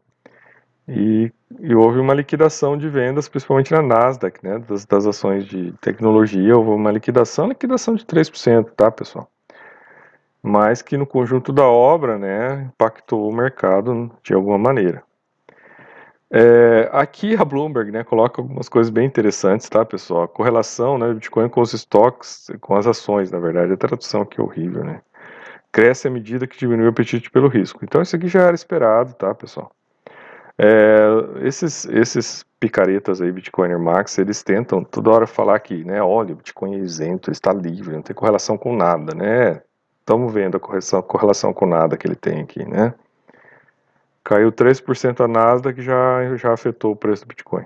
E, 0.89 1.33
e, 1.61 1.75
houve 1.75 2.01
uma 2.01 2.13
liquidação 2.13 2.77
de 2.77 2.89
vendas, 2.89 3.29
principalmente 3.29 3.73
na 3.73 3.83
Nasdaq, 3.83 4.43
né? 4.43 4.59
Das, 4.59 4.85
das 4.85 5.07
ações 5.07 5.45
de 5.47 5.73
tecnologia, 5.81 6.57
houve 6.57 6.71
uma 6.71 6.91
liquidação, 6.91 7.49
liquidação 7.49 7.95
de 7.95 8.05
3%, 8.05 8.71
tá, 8.77 8.91
pessoal? 8.91 9.31
Mas 10.43 10.83
que 10.83 10.97
no 10.97 11.07
conjunto 11.07 11.53
da 11.53 11.65
obra, 11.65 12.19
né, 12.19 12.65
impactou 12.65 13.31
o 13.31 13.35
mercado 13.35 14.11
de 14.25 14.35
alguma 14.35 14.59
maneira. 14.59 15.05
É, 16.35 16.89
aqui 16.93 17.37
a 17.37 17.45
Bloomberg 17.45 17.93
né, 17.93 18.03
coloca 18.03 18.41
algumas 18.41 18.67
coisas 18.67 18.91
bem 18.91 19.05
interessantes, 19.05 19.69
tá, 19.69 19.85
pessoal? 19.85 20.23
A 20.23 20.29
correlação 20.29 20.97
né, 20.97 21.09
do 21.09 21.15
Bitcoin 21.15 21.47
com 21.51 21.61
os 21.61 21.75
estoques, 21.75 22.51
com 22.59 22.75
as 22.75 22.87
ações, 22.87 23.31
na 23.31 23.39
verdade. 23.39 23.73
A 23.73 23.77
tradução 23.77 24.23
aqui 24.23 24.41
é 24.41 24.43
horrível, 24.43 24.83
né? 24.83 25.03
Cresce 25.71 26.09
à 26.09 26.11
medida 26.11 26.47
que 26.47 26.59
diminui 26.59 26.87
o 26.87 26.89
apetite 26.89 27.31
pelo 27.31 27.49
risco. 27.49 27.85
Então 27.85 28.01
isso 28.01 28.17
aqui 28.17 28.29
já 28.29 28.43
era 28.43 28.55
esperado, 28.55 29.13
tá, 29.13 29.35
pessoal? 29.35 29.71
É, 30.57 31.47
esses, 31.47 31.85
esses 31.87 32.47
picaretas 32.59 33.21
aí, 33.21 33.31
Bitcoiner 33.31 33.79
Max, 33.79 34.17
eles 34.17 34.43
tentam 34.43 34.83
toda 34.83 35.11
hora 35.11 35.27
falar 35.27 35.59
que, 35.61 35.85
né, 35.85 36.03
olha, 36.03 36.33
o 36.33 36.37
Bitcoin 36.37 36.77
é 36.77 36.79
isento, 36.79 37.29
ele 37.29 37.37
está 37.37 37.53
livre, 37.53 37.95
não 37.95 38.03
tem 38.03 38.15
correlação 38.17 38.57
com 38.57 38.75
nada, 38.75 39.15
né? 39.15 39.61
Estamos 40.01 40.33
vendo 40.33 40.57
a 40.57 40.61
correlação, 40.61 41.03
correlação 41.03 41.53
com 41.53 41.67
nada 41.67 41.97
que 41.97 42.07
ele 42.07 42.17
tem 42.17 42.41
aqui, 42.41 42.65
né? 42.65 42.95
Caiu 44.25 44.53
3% 44.53 45.25
a 45.25 45.29
Nasdaq 45.29 45.81
já 45.83 46.37
já 46.37 46.53
afetou 46.53 46.93
o 46.93 46.97
preço 46.97 47.25
do 47.25 47.29
Bitcoin. 47.29 47.65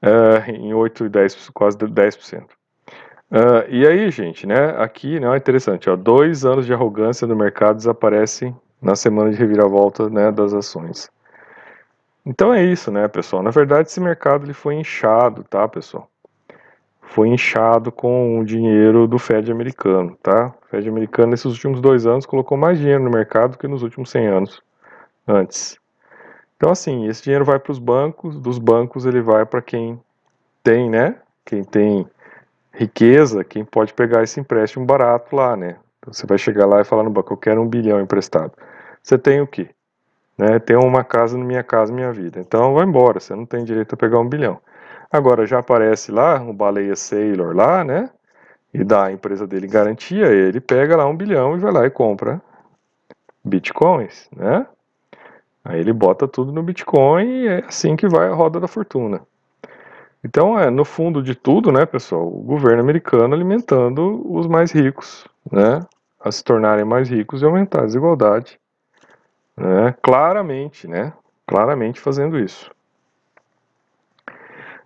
É, 0.00 0.50
em 0.52 0.72
8 0.72 1.06
e 1.06 1.08
10, 1.08 1.50
quase 1.50 1.76
10%. 1.76 2.44
Uh, 3.30 3.68
e 3.68 3.86
aí, 3.86 4.10
gente, 4.10 4.46
né? 4.46 4.70
Aqui, 4.78 5.20
né? 5.20 5.34
É 5.34 5.36
interessante, 5.36 5.90
ó. 5.90 5.96
Dois 5.96 6.44
anos 6.46 6.64
de 6.64 6.72
arrogância 6.72 7.26
no 7.26 7.36
mercado 7.36 7.76
desaparecem 7.76 8.56
na 8.80 8.96
semana 8.96 9.30
de 9.30 9.36
reviravolta, 9.36 10.08
né? 10.08 10.32
Das 10.32 10.54
ações. 10.54 11.10
Então 12.24 12.54
é 12.54 12.64
isso, 12.64 12.90
né, 12.90 13.06
pessoal? 13.08 13.42
Na 13.42 13.50
verdade, 13.50 13.88
esse 13.88 14.00
mercado 14.00 14.44
ele 14.46 14.54
foi 14.54 14.74
inchado, 14.76 15.44
tá, 15.44 15.66
pessoal? 15.68 16.08
Foi 17.02 17.28
inchado 17.28 17.90
com 17.90 18.38
o 18.38 18.44
dinheiro 18.44 19.06
do 19.06 19.18
Fed 19.18 19.50
americano, 19.50 20.16
tá? 20.22 20.54
O 20.66 20.68
Fed 20.68 20.88
americano 20.88 21.30
nesses 21.30 21.46
últimos 21.46 21.80
dois 21.80 22.06
anos 22.06 22.26
colocou 22.26 22.56
mais 22.56 22.78
dinheiro 22.78 23.02
no 23.02 23.10
mercado 23.10 23.58
que 23.58 23.66
nos 23.66 23.82
últimos 23.82 24.10
100 24.10 24.26
anos 24.26 24.62
antes. 25.28 25.78
Então, 26.56 26.70
assim, 26.70 27.06
esse 27.06 27.22
dinheiro 27.22 27.44
vai 27.44 27.58
para 27.58 27.70
os 27.70 27.78
bancos, 27.78 28.40
dos 28.40 28.58
bancos 28.58 29.06
ele 29.06 29.20
vai 29.20 29.46
para 29.46 29.62
quem 29.62 30.00
tem, 30.62 30.90
né? 30.90 31.16
Quem 31.44 31.62
tem 31.62 32.06
riqueza, 32.72 33.44
quem 33.44 33.64
pode 33.64 33.94
pegar 33.94 34.22
esse 34.22 34.40
empréstimo 34.40 34.84
barato 34.84 35.36
lá, 35.36 35.56
né? 35.56 35.76
Então, 35.98 36.12
você 36.12 36.26
vai 36.26 36.38
chegar 36.38 36.66
lá 36.66 36.80
e 36.80 36.84
falar 36.84 37.04
no 37.04 37.10
banco, 37.10 37.32
eu 37.32 37.36
quero 37.36 37.60
um 37.60 37.68
bilhão 37.68 38.00
emprestado. 38.00 38.52
Você 39.02 39.16
tem 39.16 39.40
o 39.40 39.46
quê? 39.46 39.68
Né? 40.36 40.58
Tem 40.58 40.76
uma 40.76 41.04
casa 41.04 41.36
no 41.36 41.44
Minha 41.44 41.62
Casa 41.62 41.92
Minha 41.92 42.12
Vida. 42.12 42.40
Então, 42.40 42.74
vai 42.74 42.84
embora, 42.84 43.20
você 43.20 43.34
não 43.34 43.46
tem 43.46 43.64
direito 43.64 43.94
a 43.94 43.96
pegar 43.98 44.18
um 44.18 44.28
bilhão. 44.28 44.60
Agora, 45.10 45.46
já 45.46 45.58
aparece 45.58 46.10
lá, 46.10 46.42
o 46.42 46.52
Baleia 46.52 46.96
Sailor 46.96 47.54
lá, 47.54 47.84
né? 47.84 48.10
E 48.72 48.84
dá 48.84 49.06
a 49.06 49.12
empresa 49.12 49.46
dele 49.46 49.66
garantia, 49.66 50.26
ele 50.26 50.60
pega 50.60 50.96
lá 50.96 51.06
um 51.06 51.16
bilhão 51.16 51.56
e 51.56 51.60
vai 51.60 51.72
lá 51.72 51.86
e 51.86 51.90
compra 51.90 52.40
bitcoins, 53.44 54.28
né? 54.36 54.66
Aí 55.64 55.80
ele 55.80 55.92
bota 55.92 56.26
tudo 56.26 56.52
no 56.52 56.62
Bitcoin 56.62 57.26
e 57.26 57.48
é 57.48 57.64
assim 57.66 57.96
que 57.96 58.08
vai 58.08 58.28
a 58.28 58.34
roda 58.34 58.58
da 58.58 58.68
fortuna. 58.68 59.20
Então, 60.24 60.58
é 60.58 60.68
no 60.68 60.84
fundo 60.84 61.22
de 61.22 61.34
tudo, 61.34 61.70
né, 61.70 61.86
pessoal, 61.86 62.26
o 62.26 62.42
governo 62.42 62.80
americano 62.80 63.34
alimentando 63.34 64.20
os 64.30 64.46
mais 64.46 64.72
ricos, 64.72 65.26
né, 65.50 65.80
a 66.20 66.32
se 66.32 66.42
tornarem 66.42 66.84
mais 66.84 67.08
ricos 67.08 67.40
e 67.40 67.44
aumentar 67.44 67.82
a 67.82 67.86
desigualdade, 67.86 68.58
né, 69.56 69.94
claramente, 70.02 70.88
né, 70.88 71.12
claramente 71.46 72.00
fazendo 72.00 72.38
isso. 72.38 72.70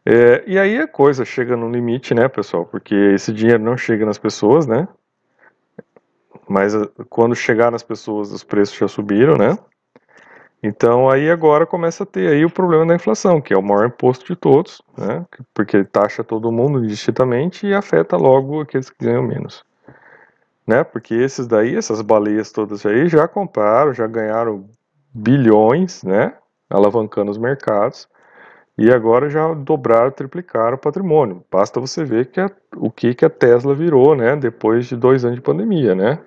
É, 0.05 0.43
e 0.47 0.59
aí 0.59 0.79
a 0.79 0.87
coisa 0.87 1.25
chega 1.25 1.57
no 1.57 1.71
limite, 1.71 2.12
né, 2.12 2.29
pessoal, 2.29 2.67
porque 2.67 2.95
esse 2.95 3.33
dinheiro 3.33 3.62
não 3.62 3.76
chega 3.76 4.05
nas 4.05 4.19
pessoas, 4.19 4.67
né, 4.67 4.87
mas 6.47 6.75
quando 7.09 7.35
chegar 7.35 7.71
nas 7.71 7.83
pessoas 7.83 8.31
os 8.31 8.45
preços 8.45 8.76
já 8.76 8.87
subiram, 8.87 9.38
né, 9.38 9.57
então 10.62 11.11
aí 11.11 11.28
agora 11.28 11.66
começa 11.66 12.04
a 12.04 12.07
ter 12.07 12.28
aí 12.28 12.45
o 12.45 12.50
problema 12.50 12.87
da 12.87 12.95
inflação, 12.95 13.40
que 13.40 13.52
é 13.52 13.59
o 13.59 13.62
maior 13.62 13.87
imposto 13.87 14.25
de 14.25 14.37
todos, 14.37 14.81
né? 14.97 15.26
Porque 15.52 15.83
taxa 15.83 16.23
todo 16.23 16.52
mundo 16.52 16.85
indistintamente 16.85 17.66
e 17.66 17.75
afeta 17.75 18.16
logo 18.16 18.61
aqueles 18.61 18.88
que 18.88 19.04
ganham 19.04 19.25
menos. 19.25 19.64
Né? 20.64 20.85
Porque 20.85 21.14
esses 21.14 21.49
daí, 21.49 21.75
essas 21.76 22.00
baleias 22.00 22.52
todas 22.52 22.87
aí 22.87 23.09
já 23.09 23.26
compraram, 23.26 23.92
já 23.92 24.07
ganharam 24.07 24.69
bilhões, 25.12 26.04
né? 26.04 26.35
Alavancando 26.71 27.33
os 27.33 27.38
mercados. 27.38 28.09
E 28.78 28.90
agora 28.90 29.28
já 29.28 29.52
dobraram, 29.52 30.12
triplicaram 30.12 30.76
o 30.76 30.78
patrimônio. 30.78 31.45
Basta 31.50 31.81
você 31.81 32.04
ver 32.04 32.26
que 32.26 32.40
a, 32.40 32.49
o 32.76 32.90
que, 32.90 33.14
que 33.14 33.25
a 33.25 33.31
Tesla 33.31 33.75
virou, 33.75 34.14
né? 34.14 34.37
Depois 34.37 34.87
de 34.87 34.97
dois 34.97 35.25
anos 35.25 35.37
de 35.37 35.42
pandemia, 35.42 35.95
né? 35.97 36.21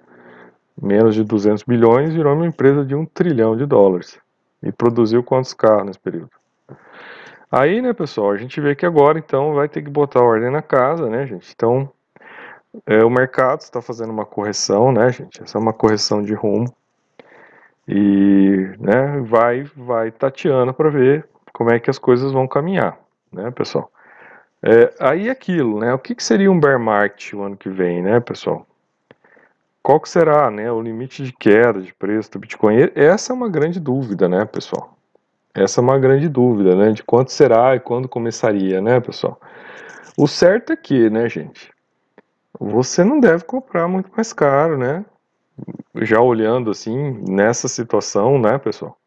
Menos 0.80 1.16
de 1.16 1.24
200 1.24 1.64
bilhões 1.64 2.14
virou 2.14 2.34
uma 2.34 2.46
empresa 2.46 2.86
de 2.86 2.94
um 2.94 3.06
trilhão 3.06 3.56
de 3.56 3.66
dólares. 3.66 4.20
E 4.66 4.72
produziu 4.72 5.24
quantos 5.24 5.54
carros 5.54 5.86
nesse 5.86 6.00
período? 6.00 6.32
Aí, 7.52 7.82
né, 7.82 7.94
pessoal, 7.94 8.32
a 8.32 8.38
gente 8.38 8.60
vê 8.60 8.76
que 8.76 8.86
agora, 8.86 9.18
então, 9.18 9.54
vai 9.54 9.70
ter 9.70 9.82
que 9.82 9.90
botar 9.90 10.22
ordem 10.22 10.52
na 10.52 10.62
casa, 10.62 11.08
né, 11.08 11.26
gente? 11.26 11.54
Então, 11.56 11.90
é, 12.86 13.04
o 13.04 13.10
mercado 13.10 13.62
está 13.62 13.82
fazendo 13.82 14.12
uma 14.12 14.26
correção, 14.26 14.92
né, 14.92 15.12
gente? 15.12 15.42
Essa 15.42 15.58
é 15.58 15.62
uma 15.62 15.72
correção 15.72 16.22
de 16.22 16.34
rumo. 16.34 16.66
E, 17.88 18.72
né, 18.80 19.22
vai, 19.22 19.64
vai 19.76 20.12
tateando 20.12 20.74
para 20.74 20.90
ver 20.90 21.26
como 21.54 21.72
é 21.72 21.80
que 21.80 21.90
as 21.90 22.00
coisas 22.00 22.32
vão 22.34 22.48
caminhar, 22.48 22.98
né, 23.32 23.52
pessoal? 23.52 23.90
É, 24.62 24.92
aí 25.00 25.30
aquilo, 25.30 25.80
né? 25.80 25.94
O 25.94 26.00
que, 26.00 26.16
que 26.16 26.24
seria 26.24 26.52
um 26.52 26.60
bear 26.60 26.80
market 26.80 27.34
o 27.34 27.44
ano 27.44 27.56
que 27.56 27.70
vem, 27.70 28.02
né, 28.02 28.20
pessoal? 28.20 28.66
Qual 29.86 30.00
que 30.00 30.10
será 30.10 30.50
né, 30.50 30.72
o 30.72 30.82
limite 30.82 31.24
de 31.24 31.32
queda 31.32 31.80
de 31.80 31.94
preço 31.94 32.32
do 32.32 32.40
Bitcoin? 32.40 32.90
Essa 32.96 33.32
é 33.32 33.36
uma 33.36 33.48
grande 33.48 33.80
dúvida, 33.80 34.28
né, 34.28 34.44
pessoal? 34.44 34.98
Essa 35.54 35.80
é 35.80 35.84
uma 35.84 36.00
grande 36.00 36.28
dúvida, 36.28 36.76
né, 36.76 36.92
de 36.92 37.04
quanto 37.04 37.32
será 37.32 37.76
e 37.76 37.80
quando 37.80 38.10
começaria, 38.10 38.82
né, 38.82 39.00
pessoal? 39.00 39.40
O 40.18 40.28
certo 40.28 40.74
é 40.74 40.76
que, 40.76 41.08
né, 41.12 41.30
gente, 41.30 41.72
você 42.60 43.04
não 43.04 43.20
deve 43.20 43.44
comprar 43.44 43.88
muito 43.88 44.10
mais 44.18 44.34
caro, 44.34 44.76
né? 44.76 45.06
Já 46.02 46.20
olhando 46.20 46.72
assim, 46.72 47.24
nessa 47.30 47.68
situação, 47.68 48.40
né, 48.40 48.58
pessoal? 48.58 48.98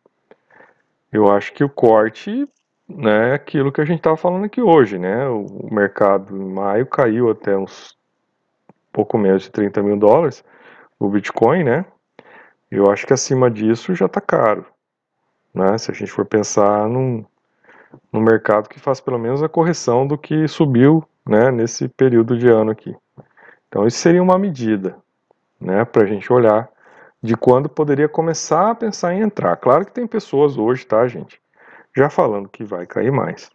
Eu 1.13 1.29
acho 1.29 1.53
que 1.55 1.65
o 1.65 1.69
corte 1.69 2.49
né, 2.89 3.31
é 3.31 3.35
aquilo 3.35 3.73
que 3.73 3.81
a 3.81 3.85
gente 3.85 3.99
estava 3.99 4.17
falando 4.17 4.45
aqui 4.45 4.63
hoje, 4.63 4.97
né? 4.97 5.27
O 5.27 5.75
mercado 5.75 6.37
em 6.37 6.55
maio 6.55 6.87
caiu 6.87 7.31
até 7.31 7.59
uns 7.59 7.99
pouco 8.93 9.19
menos 9.19 9.43
de 9.43 9.51
30 9.51 9.83
mil 9.83 9.97
dólares 9.97 10.45
o 10.99 11.09
Bitcoin, 11.09 11.65
né? 11.65 11.85
Eu 12.71 12.91
acho 12.91 13.07
que 13.07 13.13
acima 13.13 13.51
disso 13.51 13.95
já 13.95 14.07
está 14.07 14.21
caro, 14.21 14.67
né? 15.55 15.79
Se 15.79 15.91
a 15.91 15.95
gente 15.95 16.11
for 16.11 16.25
pensar 16.25 16.89
num, 16.89 17.25
num 18.13 18.21
mercado 18.21 18.69
que 18.69 18.79
faz 18.79 19.01
pelo 19.01 19.19
menos 19.19 19.43
a 19.43 19.49
correção 19.49 20.07
do 20.07 20.19
que 20.19 20.47
subiu, 20.49 21.05
né? 21.27 21.51
Nesse 21.51 21.89
período 21.89 22.37
de 22.37 22.49
ano 22.49 22.71
aqui. 22.71 22.95
Então 23.69 23.87
isso 23.87 23.99
seria 23.99 24.23
uma 24.23 24.39
medida, 24.39 24.97
né? 25.61 25.85
Para 25.85 26.03
a 26.03 26.07
gente 26.07 26.33
olhar 26.33 26.69
de 27.23 27.37
quando 27.37 27.69
poderia 27.69 28.09
começar 28.09 28.71
a 28.71 28.75
pensar 28.75 29.15
em 29.15 29.21
entrar. 29.21 29.57
Claro 29.57 29.85
que 29.85 29.93
tem 29.93 30.07
pessoas 30.07 30.57
hoje, 30.57 30.87
tá, 30.87 31.07
gente? 31.09 31.41
Já 31.97 32.09
falando 32.09 32.49
que 32.49 32.65
vai 32.65 32.87
cair 32.87 33.11
mais. 33.11 33.51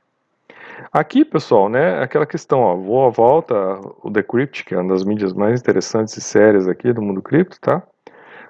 Aqui, 0.91 1.25
pessoal, 1.25 1.69
né, 1.69 2.01
aquela 2.01 2.25
questão, 2.25 2.61
ó, 2.61 2.75
vou 2.75 3.05
à 3.05 3.09
volta, 3.09 3.55
o 4.01 4.09
Decrypt, 4.09 4.63
que 4.65 4.75
é 4.75 4.79
uma 4.79 4.93
das 4.93 5.03
mídias 5.03 5.33
mais 5.33 5.59
interessantes 5.59 6.15
e 6.17 6.21
sérias 6.21 6.67
aqui 6.67 6.93
do 6.93 7.01
mundo 7.01 7.21
cripto, 7.21 7.59
tá? 7.59 7.83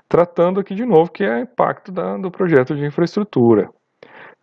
Tratando 0.10 0.60
aqui 0.60 0.76
de 0.76 0.86
novo 0.86 1.12
que 1.12 1.24
é 1.24 1.40
impacto 1.40 1.92
da, 1.92 2.18
do 2.18 2.30
projeto 2.30 2.76
de 2.76 2.86
infraestrutura. 2.86 3.70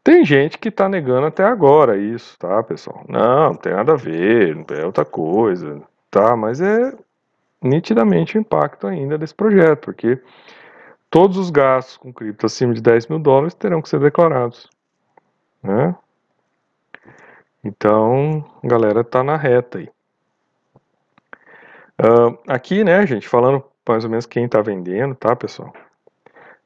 Tem 0.03 0.25
gente 0.25 0.59
que 0.59 0.71
está 0.71 0.89
negando 0.89 1.27
até 1.27 1.45
agora 1.45 1.99
isso, 1.99 2.39
tá, 2.39 2.63
pessoal? 2.63 3.05
Não, 3.09 3.51
não 3.51 3.55
tem 3.55 3.73
nada 3.73 3.93
a 3.93 3.97
ver, 3.97 4.65
é 4.71 4.87
outra 4.87 5.05
coisa, 5.05 5.83
tá? 6.11 6.35
Mas 6.35 6.61
é 6.61 6.95
nitidamente 7.63 8.39
o 8.39 8.41
impacto 8.41 8.87
ainda 8.87 9.19
desse 9.19 9.35
projeto, 9.35 9.81
porque 9.85 10.19
todos 11.11 11.37
os 11.37 11.51
gastos 11.51 11.99
com 11.99 12.13
cripto 12.13 12.47
acima 12.47 12.73
de 12.73 12.81
10 12.81 13.09
mil 13.09 13.19
dólares 13.19 13.53
terão 13.53 13.83
que 13.83 13.89
ser 13.89 14.01
declarados, 14.01 14.69
né? 15.63 15.95
Então, 17.63 18.45
galera 18.65 19.05
tá 19.05 19.23
na 19.23 19.37
reta 19.37 19.79
aí. 19.79 19.89
Uh, 22.01 22.39
aqui, 22.49 22.83
né, 22.83 23.07
gente, 23.07 23.29
falando 23.29 23.63
mais 23.87 24.05
ou 24.05 24.11
menos 24.11 24.25
quem 24.25 24.45
está 24.45 24.63
vendendo, 24.63 25.15
tá, 25.15 25.35
pessoal? 25.35 25.73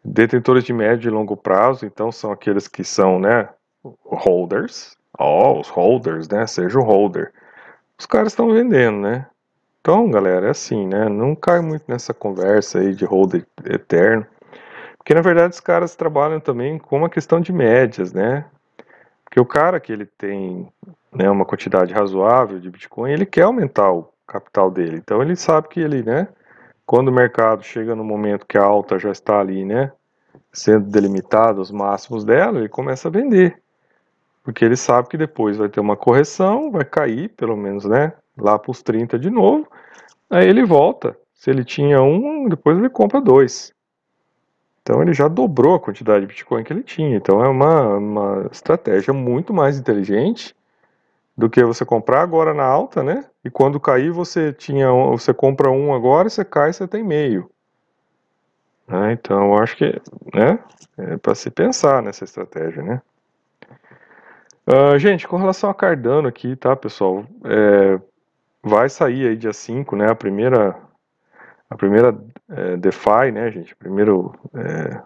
Detentores 0.04 0.62
de 0.62 0.72
médio 0.72 1.08
e 1.08 1.10
longo 1.10 1.36
prazo, 1.36 1.86
então 1.86 2.12
são 2.12 2.30
aqueles 2.30 2.68
que 2.68 2.84
são, 2.84 3.18
né, 3.18 3.48
holders. 4.04 4.96
Ó, 5.18 5.54
oh, 5.54 5.60
os 5.60 5.68
holders, 5.68 6.28
né, 6.28 6.46
seja 6.46 6.78
o 6.78 6.82
holder. 6.82 7.32
Os 7.98 8.06
caras 8.06 8.32
estão 8.32 8.52
vendendo, 8.52 8.98
né? 8.98 9.26
Então, 9.80 10.10
galera, 10.10 10.46
é 10.46 10.50
assim, 10.50 10.86
né? 10.86 11.08
Não 11.08 11.34
cai 11.34 11.60
muito 11.60 11.84
nessa 11.88 12.14
conversa 12.14 12.78
aí 12.78 12.94
de 12.94 13.04
holder 13.04 13.46
eterno. 13.66 14.26
Porque, 14.96 15.12
na 15.14 15.20
verdade, 15.20 15.54
os 15.54 15.60
caras 15.60 15.94
trabalham 15.94 16.40
também 16.40 16.78
com 16.78 16.96
uma 16.96 17.10
questão 17.10 17.40
de 17.40 17.52
médias, 17.52 18.12
né? 18.12 18.46
Porque 19.34 19.40
o 19.40 19.46
cara 19.46 19.80
que 19.80 19.92
ele 19.92 20.06
tem 20.06 20.68
né, 21.12 21.28
uma 21.28 21.44
quantidade 21.44 21.92
razoável 21.92 22.60
de 22.60 22.70
Bitcoin, 22.70 23.10
ele 23.10 23.26
quer 23.26 23.42
aumentar 23.42 23.90
o 23.90 24.08
capital 24.24 24.70
dele. 24.70 24.98
Então 24.98 25.20
ele 25.20 25.34
sabe 25.34 25.66
que 25.66 25.80
ele, 25.80 26.04
né, 26.04 26.28
quando 26.86 27.08
o 27.08 27.12
mercado 27.12 27.64
chega 27.64 27.96
no 27.96 28.04
momento 28.04 28.46
que 28.46 28.56
a 28.56 28.62
alta 28.62 28.96
já 28.96 29.10
está 29.10 29.40
ali, 29.40 29.64
né, 29.64 29.90
sendo 30.52 30.88
delimitada 30.88 31.60
os 31.60 31.72
máximos 31.72 32.24
dela, 32.24 32.60
ele 32.60 32.68
começa 32.68 33.08
a 33.08 33.10
vender. 33.10 33.60
Porque 34.44 34.64
ele 34.64 34.76
sabe 34.76 35.08
que 35.08 35.18
depois 35.18 35.56
vai 35.56 35.68
ter 35.68 35.80
uma 35.80 35.96
correção, 35.96 36.70
vai 36.70 36.84
cair, 36.84 37.28
pelo 37.30 37.56
menos, 37.56 37.84
né, 37.84 38.12
lá 38.38 38.56
para 38.56 38.70
os 38.70 38.84
30 38.84 39.18
de 39.18 39.30
novo. 39.30 39.66
Aí 40.30 40.46
ele 40.46 40.64
volta. 40.64 41.18
Se 41.34 41.50
ele 41.50 41.64
tinha 41.64 42.00
um, 42.00 42.48
depois 42.48 42.78
ele 42.78 42.88
compra 42.88 43.20
dois. 43.20 43.73
Então 44.84 45.00
ele 45.00 45.14
já 45.14 45.28
dobrou 45.28 45.74
a 45.74 45.80
quantidade 45.80 46.20
de 46.20 46.26
Bitcoin 46.26 46.62
que 46.62 46.70
ele 46.70 46.82
tinha. 46.82 47.16
Então 47.16 47.42
é 47.42 47.48
uma, 47.48 47.96
uma 47.96 48.48
estratégia 48.52 49.14
muito 49.14 49.52
mais 49.52 49.78
inteligente 49.78 50.54
do 51.34 51.48
que 51.48 51.64
você 51.64 51.86
comprar 51.86 52.20
agora 52.20 52.52
na 52.52 52.64
alta, 52.64 53.02
né? 53.02 53.24
E 53.42 53.48
quando 53.48 53.80
cair 53.80 54.10
você 54.10 54.52
tinha 54.52 54.92
você 54.92 55.32
compra 55.32 55.70
um 55.70 55.94
agora, 55.94 56.28
você 56.28 56.44
cai, 56.44 56.70
você 56.70 56.86
tem 56.86 57.02
meio. 57.02 57.50
Né? 58.86 59.14
Então 59.14 59.54
eu 59.54 59.58
acho 59.58 59.74
que 59.74 60.00
né, 60.34 60.58
é 60.98 61.16
para 61.16 61.34
se 61.34 61.50
pensar 61.50 62.02
nessa 62.02 62.24
estratégia, 62.24 62.82
né? 62.82 63.00
Uh, 64.66 64.98
gente, 64.98 65.26
com 65.26 65.38
relação 65.38 65.70
a 65.70 65.74
Cardano 65.74 66.28
aqui, 66.28 66.56
tá, 66.56 66.76
pessoal? 66.76 67.24
É, 67.44 67.98
vai 68.62 68.90
sair 68.90 69.28
aí 69.28 69.36
dia 69.36 69.52
5, 69.52 69.96
né, 69.96 70.10
a 70.10 70.14
primeira 70.14 70.76
a 71.68 71.76
primeira 71.76 72.16
é, 72.48 72.76
DeFi, 72.76 73.30
né, 73.32 73.50
gente, 73.50 73.74
primeiro 73.76 74.34
é, 74.54 75.00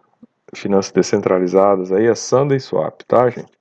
finanças 0.55 0.93
descentralizadas 0.93 1.93
aí 1.93 2.07
é 2.07 2.15
Sunday 2.15 2.61
Swap, 2.61 3.01
tá, 3.03 3.29
gente? 3.31 3.53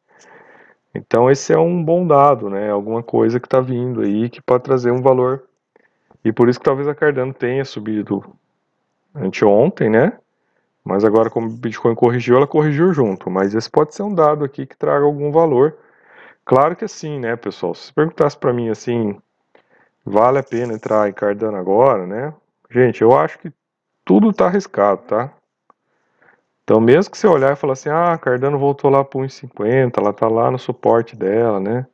Então 0.94 1.30
esse 1.30 1.54
é 1.54 1.58
um 1.58 1.84
bom 1.84 2.06
dado, 2.08 2.50
né, 2.50 2.70
alguma 2.70 3.04
coisa 3.04 3.39
que 3.39 3.48
está 3.48 3.60
vindo 3.60 4.01
aí 4.01 4.30
que 4.30 4.42
pode 4.42 4.63
trazer 4.63 4.92
um 4.92 5.01
valor 5.01 5.44
e 6.24 6.32
por 6.32 6.50
isso 6.50 6.60
que 6.60 6.66
talvez 6.66 6.88
a 6.88 6.96
Cardano 6.96 7.34
tenha 7.34 7.63
subido 7.63 8.24
anteontem, 9.16 9.89
né? 9.89 10.13
Mas 10.84 11.04
agora 11.04 11.30
como 11.30 11.48
o 11.48 11.51
Bitcoin 11.51 11.96
corrigiu, 11.96 12.38
ela 12.38 12.48
corrigiu 12.48 12.94
junto, 12.94 13.30
mas 13.30 13.54
esse 13.54 13.70
pode 13.70 13.94
ser 13.94 14.04
um 14.04 14.13
dado 14.13 14.44
aqui 14.44 14.66
que 14.66 14.77
traga 14.77 15.06
algum 15.06 15.32
valor. 15.32 15.77
Claro 16.46 16.75
que 16.75 16.88
sim, 16.88 17.20
né, 17.20 17.36
pessoal? 17.36 17.75
Se 17.75 17.94
perguntasse 17.94 18.38
para 18.38 18.54
mim 18.54 18.70
assim, 18.70 19.18
vale 20.06 20.39
a 20.39 20.44
pena 20.44 20.74
entrar 20.74 21.10
em 21.10 21.13
Cardano 21.13 21.58
agora, 21.58 22.08
né? 22.08 22.34
Gente, 22.70 23.02
eu 23.02 23.18
acho 23.18 23.40
que 23.40 23.52
tudo 24.04 24.30
está 24.30 24.48
arriscado, 24.48 25.02
tá? 25.04 25.34
Então, 26.64 26.82
mesmo 26.82 27.12
que 27.12 27.18
você 27.18 27.28
olhar 27.28 27.54
e 27.54 27.56
falar 27.56 27.74
assim, 27.74 27.90
ah, 27.90 28.18
Cardano 28.18 28.60
voltou 28.60 28.92
lá 28.92 29.04
para 29.04 29.22
1,50, 29.22 29.98
ela 29.98 30.10
está 30.10 30.28
lá 30.28 30.52
no 30.52 30.60
suporte 30.60 31.16
dela, 31.16 31.60
né? 31.62 31.88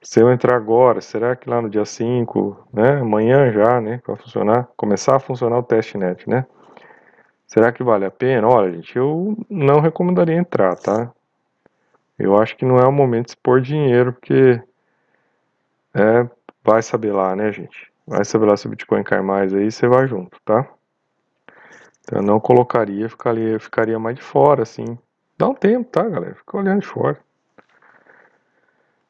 Se 0.00 0.20
eu 0.20 0.32
entrar 0.32 0.56
agora, 0.56 1.00
será 1.00 1.36
que 1.36 1.50
lá 1.50 1.60
no 1.60 1.68
dia 1.68 1.84
5, 1.84 2.68
né, 2.72 3.00
amanhã 3.00 3.50
já, 3.52 3.80
né, 3.80 4.00
vai 4.06 4.16
funcionar, 4.16 4.68
começar 4.76 5.16
a 5.16 5.18
funcionar 5.18 5.58
o 5.58 5.62
testnet, 5.62 6.28
né? 6.28 6.46
Será 7.46 7.72
que 7.72 7.82
vale 7.82 8.04
a 8.04 8.10
pena? 8.10 8.48
Olha, 8.48 8.72
gente, 8.72 8.96
eu 8.96 9.36
não 9.50 9.80
recomendaria 9.80 10.36
entrar, 10.36 10.76
tá? 10.76 11.12
Eu 12.18 12.36
acho 12.38 12.56
que 12.56 12.64
não 12.64 12.78
é 12.78 12.86
o 12.86 12.92
momento 12.92 13.26
de 13.26 13.32
expor 13.32 13.60
dinheiro, 13.60 14.12
porque 14.12 14.62
é, 15.94 16.28
vai 16.64 16.82
saber 16.82 17.12
lá, 17.12 17.36
né, 17.36 17.52
gente? 17.52 17.92
Vai 18.06 18.24
saber 18.24 18.46
lá 18.46 18.56
se 18.56 18.66
o 18.66 18.70
Bitcoin 18.70 19.02
cai 19.02 19.20
mais 19.20 19.52
aí, 19.52 19.70
você 19.70 19.88
vai 19.88 20.06
junto, 20.06 20.40
tá? 20.44 20.68
Então, 22.02 22.20
eu 22.20 22.22
não 22.22 22.38
colocaria, 22.38 23.08
ficaria, 23.08 23.58
ficaria 23.58 23.98
mais 23.98 24.16
de 24.16 24.22
fora, 24.22 24.62
assim. 24.62 24.96
Dá 25.36 25.48
um 25.48 25.54
tempo, 25.54 25.90
tá, 25.90 26.08
galera? 26.08 26.34
Fica 26.36 26.56
olhando 26.56 26.80
de 26.80 26.86
fora. 26.86 27.18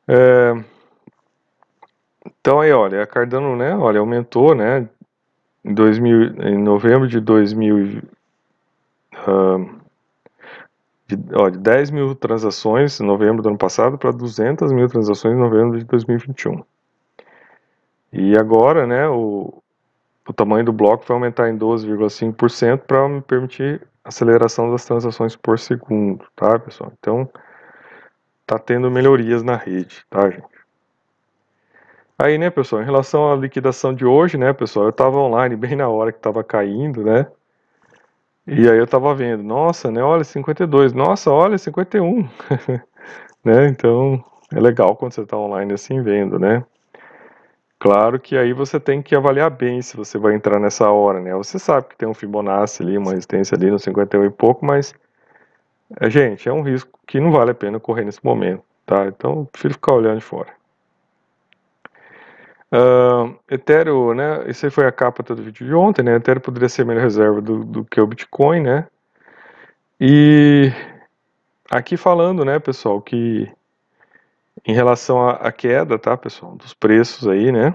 É... 0.09 0.55
Então 2.41 2.61
aí, 2.61 2.73
olha, 2.73 3.03
a 3.03 3.07
Cardano, 3.07 3.57
né, 3.57 3.77
olha, 3.77 4.01
aumentou, 4.01 4.55
né, 4.55 4.89
em, 5.65 5.75
2000, 5.75 6.43
em 6.43 6.59
novembro 6.59 7.09
de 7.09 7.21
2000, 7.21 8.03
uh, 9.27 9.81
de, 11.09 11.17
ó, 11.35 11.49
de 11.49 11.59
10 11.59 11.91
mil 11.91 12.15
transações 12.15 13.01
em 13.01 13.05
novembro 13.05 13.43
do 13.43 13.49
ano 13.49 13.59
passado 13.59 13.99
para 13.99 14.11
200 14.13 14.73
mil 14.73 14.89
transações 14.89 15.35
em 15.35 15.41
novembro 15.41 15.79
de 15.79 15.85
2021. 15.85 16.63
E 18.13 18.37
agora, 18.37 18.87
né, 18.87 19.09
o, 19.09 19.63
o 20.29 20.33
tamanho 20.33 20.65
do 20.65 20.73
bloco 20.73 21.05
vai 21.07 21.17
aumentar 21.17 21.49
em 21.49 21.59
12,5% 21.59 22.79
para 22.79 23.09
me 23.09 23.21
permitir 23.21 23.87
aceleração 24.05 24.71
das 24.71 24.85
transações 24.85 25.35
por 25.37 25.59
segundo, 25.59 26.25
tá, 26.35 26.59
pessoal? 26.59 26.93
Então, 26.99 27.29
tá 28.47 28.59
tendo 28.59 28.91
melhorias 28.91 29.43
na 29.43 29.57
rede, 29.57 30.05
tá, 30.09 30.31
gente? 30.31 30.57
Aí, 32.19 32.39
né, 32.39 32.49
pessoal, 32.49 32.81
em 32.81 32.85
relação 32.85 33.31
à 33.31 33.37
liquidação 33.37 33.93
de 33.93 34.07
hoje, 34.07 34.39
né, 34.39 34.53
pessoal, 34.53 34.87
eu 34.87 34.91
estava 34.91 35.19
online 35.19 35.55
bem 35.55 35.77
na 35.77 35.89
hora 35.89 36.13
que 36.13 36.19
estava 36.19 36.43
caindo, 36.43 37.03
né? 37.05 37.27
E 38.47 38.71
aí 38.71 38.79
eu 38.79 38.85
estava 38.85 39.15
vendo, 39.15 39.43
nossa, 39.43 39.91
né, 39.91 40.03
olha, 40.03 40.25
52, 40.25 40.93
nossa, 40.93 41.31
olha, 41.31 41.59
51, 41.59 42.23
né? 43.45 43.67
Então, 43.69 44.25
é 44.55 44.61
legal 44.61 44.97
quando 44.97 45.13
você 45.13 45.23
está 45.23 45.37
online 45.37 45.75
assim 45.75 46.01
vendo, 46.01 46.39
né? 46.39 46.65
Claro 47.79 48.19
que 48.19 48.37
aí 48.37 48.53
você 48.53 48.81
tem 48.81 49.03
que 49.03 49.15
avaliar 49.15 49.51
bem 49.51 49.83
se 49.83 49.97
você 49.97 50.19
vai 50.19 50.35
entrar 50.35 50.59
nessa 50.59 50.91
hora, 50.91 51.21
né? 51.21 51.35
Você 51.35 51.59
sabe 51.59 51.89
que 51.89 51.97
tem 51.97 52.09
um 52.09 52.15
Fibonacci 52.15 52.83
ali, 52.83 52.97
uma 52.97 53.11
resistência 53.11 53.55
ali 53.55 53.71
no 53.71 53.79
51 53.79 54.25
e 54.25 54.31
pouco, 54.31 54.65
mas, 54.65 54.95
é, 56.01 56.09
gente, 56.09 56.49
é 56.49 56.53
um 56.53 56.63
risco 56.63 56.99
que 57.07 57.21
não 57.21 57.31
vale 57.31 57.51
a 57.51 57.55
pena 57.55 57.79
correr 57.79 58.05
nesse 58.05 58.25
momento, 58.25 58.63
tá? 58.87 59.07
Então, 59.07 59.41
eu 59.41 59.49
prefiro 59.53 59.75
ficar 59.75 59.95
olhando 59.95 60.19
de 60.19 60.25
fora. 60.25 60.49
Uh, 62.73 63.39
Ethereum, 63.49 64.15
né? 64.15 64.49
Esse 64.49 64.71
foi 64.71 64.87
a 64.87 64.93
capa 64.93 65.23
do 65.23 65.43
vídeo 65.43 65.67
de 65.67 65.75
ontem, 65.75 66.03
né? 66.03 66.17
Ethereum 66.17 66.41
poderia 66.41 66.69
ser 66.69 66.85
melhor 66.85 67.03
reserva 67.03 67.41
do, 67.41 67.65
do 67.65 67.85
que 67.85 68.01
o 68.01 68.07
Bitcoin, 68.07 68.63
né? 68.63 68.89
E 70.01 70.73
aqui 71.71 71.97
falando, 71.97 72.45
né, 72.45 72.59
pessoal, 72.59 73.01
que 73.01 73.51
em 74.65 74.73
relação 74.73 75.29
à 75.29 75.51
queda, 75.53 75.99
tá, 75.99 76.17
pessoal, 76.17 76.55
dos 76.57 76.75
preços 76.75 77.27
aí, 77.29 77.53
né? 77.53 77.75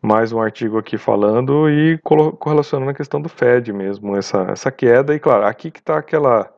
Mais 0.00 0.32
um 0.32 0.40
artigo 0.40 0.78
aqui 0.78 0.98
falando 0.98 1.70
e 1.70 1.98
correlacionando 1.98 2.90
a 2.90 2.94
questão 2.94 3.20
do 3.20 3.28
Fed 3.28 3.72
mesmo, 3.72 4.16
essa, 4.16 4.42
essa 4.50 4.70
queda. 4.70 5.14
E 5.14 5.20
claro, 5.20 5.46
aqui 5.46 5.70
que 5.70 5.78
está 5.78 5.96
aquela, 5.96 6.52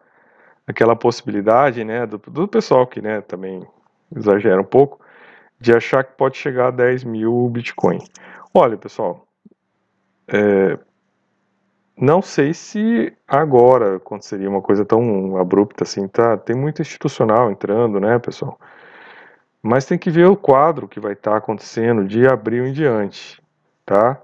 aquela 0.66 0.96
possibilidade, 0.96 1.84
né, 1.84 2.06
do, 2.06 2.18
do 2.18 2.48
pessoal 2.48 2.86
que, 2.86 3.02
né, 3.02 3.20
também 3.20 3.62
exagera 4.16 4.60
um 4.60 4.64
pouco, 4.64 4.98
de 5.60 5.74
achar 5.74 6.04
que 6.04 6.16
pode 6.16 6.36
chegar 6.38 6.68
a 6.68 6.70
10 6.70 7.04
mil 7.04 7.48
Bitcoin. 7.50 7.98
Olha, 8.54 8.78
pessoal, 8.78 9.26
é, 10.28 10.78
não 11.96 12.20
sei 12.22 12.52
se 12.54 13.12
agora 13.28 13.96
aconteceria 13.96 14.48
uma 14.48 14.62
coisa 14.62 14.84
tão 14.84 15.36
abrupta 15.36 15.84
assim, 15.84 16.08
tá? 16.08 16.36
Tem 16.36 16.56
muito 16.56 16.82
institucional 16.82 17.50
entrando, 17.50 18.00
né, 18.00 18.18
pessoal? 18.18 18.58
Mas 19.66 19.86
tem 19.86 19.96
que 19.96 20.10
ver 20.10 20.26
o 20.26 20.36
quadro 20.36 20.86
que 20.86 21.00
vai 21.00 21.14
estar 21.14 21.30
tá 21.30 21.36
acontecendo 21.38 22.04
de 22.04 22.26
abril 22.26 22.66
em 22.66 22.72
diante, 22.72 23.42
tá? 23.86 24.20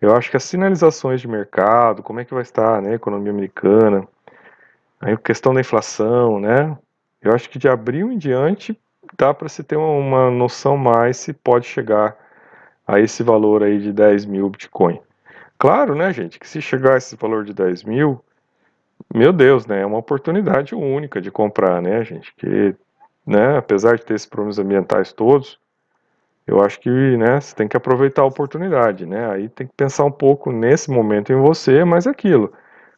Eu 0.00 0.16
acho 0.16 0.30
que 0.30 0.38
as 0.38 0.44
sinalizações 0.44 1.20
de 1.20 1.28
mercado, 1.28 2.02
como 2.02 2.18
é 2.18 2.24
que 2.24 2.32
vai 2.32 2.42
estar, 2.42 2.80
né, 2.80 2.92
a 2.92 2.94
economia 2.94 3.30
americana, 3.30 4.08
a 4.98 5.14
questão 5.18 5.52
da 5.52 5.60
inflação, 5.60 6.40
né? 6.40 6.78
Eu 7.20 7.34
acho 7.34 7.50
que 7.50 7.58
de 7.58 7.68
abril 7.68 8.10
em 8.10 8.16
diante 8.16 8.74
dá 9.18 9.34
para 9.34 9.50
se 9.50 9.62
ter 9.62 9.76
uma 9.76 10.30
noção 10.30 10.78
mais 10.78 11.18
se 11.18 11.34
pode 11.34 11.66
chegar 11.66 12.16
a 12.88 12.98
esse 12.98 13.22
valor 13.22 13.62
aí 13.62 13.78
de 13.80 13.92
10 13.92 14.24
mil 14.24 14.48
Bitcoin. 14.48 14.98
Claro, 15.58 15.94
né, 15.94 16.10
gente, 16.10 16.38
que 16.38 16.48
se 16.48 16.62
chegar 16.62 16.94
a 16.94 16.96
esse 16.96 17.16
valor 17.16 17.44
de 17.44 17.52
10 17.52 17.84
mil, 17.84 18.24
meu 19.14 19.30
Deus, 19.30 19.66
né, 19.66 19.82
é 19.82 19.86
uma 19.86 19.98
oportunidade 19.98 20.74
única 20.74 21.20
de 21.20 21.30
comprar, 21.30 21.82
né, 21.82 22.02
gente, 22.02 22.34
que 22.34 22.74
né, 23.30 23.56
apesar 23.56 23.96
de 23.96 24.04
ter 24.04 24.14
esses 24.14 24.26
problemas 24.26 24.58
ambientais 24.58 25.12
todos, 25.12 25.56
eu 26.44 26.60
acho 26.60 26.80
que, 26.80 26.90
né, 26.90 27.40
você 27.40 27.54
tem 27.54 27.68
que 27.68 27.76
aproveitar 27.76 28.22
a 28.22 28.26
oportunidade, 28.26 29.06
né, 29.06 29.30
aí 29.30 29.48
tem 29.48 29.68
que 29.68 29.72
pensar 29.76 30.04
um 30.04 30.10
pouco 30.10 30.50
nesse 30.50 30.90
momento 30.90 31.32
em 31.32 31.36
você, 31.36 31.84
mas 31.84 32.08
é 32.08 32.10
aquilo, 32.10 32.52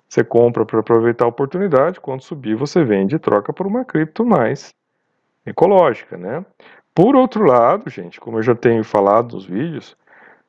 você 0.09 0.25
compra 0.25 0.65
para 0.65 0.81
aproveitar 0.81 1.27
a 1.27 1.29
oportunidade, 1.29 2.01
quando 2.01 2.23
subir 2.23 2.55
você 2.55 2.83
vende 2.83 3.15
e 3.15 3.19
troca 3.19 3.53
por 3.53 3.67
uma 3.67 3.85
cripto 3.85 4.25
mais 4.25 4.75
ecológica, 5.45 6.17
né. 6.17 6.43
Por 6.95 7.15
outro 7.15 7.45
lado, 7.45 7.91
gente, 7.91 8.19
como 8.19 8.39
eu 8.39 8.43
já 8.43 8.55
tenho 8.55 8.83
falado 8.83 9.35
nos 9.35 9.45
vídeos, 9.45 9.95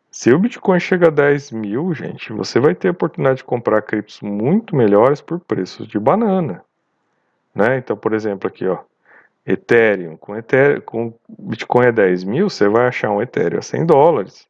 se 0.09 0.31
o 0.31 0.39
Bitcoin 0.39 0.79
chega 0.79 1.07
a 1.07 1.11
10 1.11 1.51
mil, 1.51 1.93
gente, 1.93 2.31
você 2.31 2.57
vai 2.57 2.73
ter 2.73 2.87
a 2.87 2.91
oportunidade 2.91 3.39
de 3.39 3.43
comprar 3.43 3.81
criptos 3.81 4.21
muito 4.21 4.77
melhores 4.77 5.19
por 5.19 5.41
preços 5.41 5.85
de 5.89 5.99
banana, 5.99 6.63
né, 7.53 7.77
então, 7.77 7.97
por 7.97 8.13
exemplo, 8.13 8.47
aqui, 8.47 8.65
ó, 8.65 8.77
Ethereum, 9.45 10.15
com, 10.15 10.35
Ethereum, 10.35 10.81
com 10.81 11.13
Bitcoin 11.27 11.87
a 11.87 11.91
10 11.91 12.23
mil, 12.23 12.49
você 12.49 12.67
vai 12.67 12.87
achar 12.87 13.11
um 13.11 13.21
Ethereum 13.21 13.59
a 13.59 13.61
100 13.61 13.85
dólares. 13.85 14.47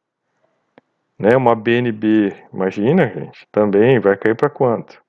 Né? 1.18 1.36
Uma 1.36 1.54
BNB, 1.54 2.34
imagina, 2.52 3.08
gente, 3.08 3.46
também 3.50 3.98
vai 3.98 4.16
cair 4.16 4.34
para 4.34 4.48
quanto? 4.48 5.02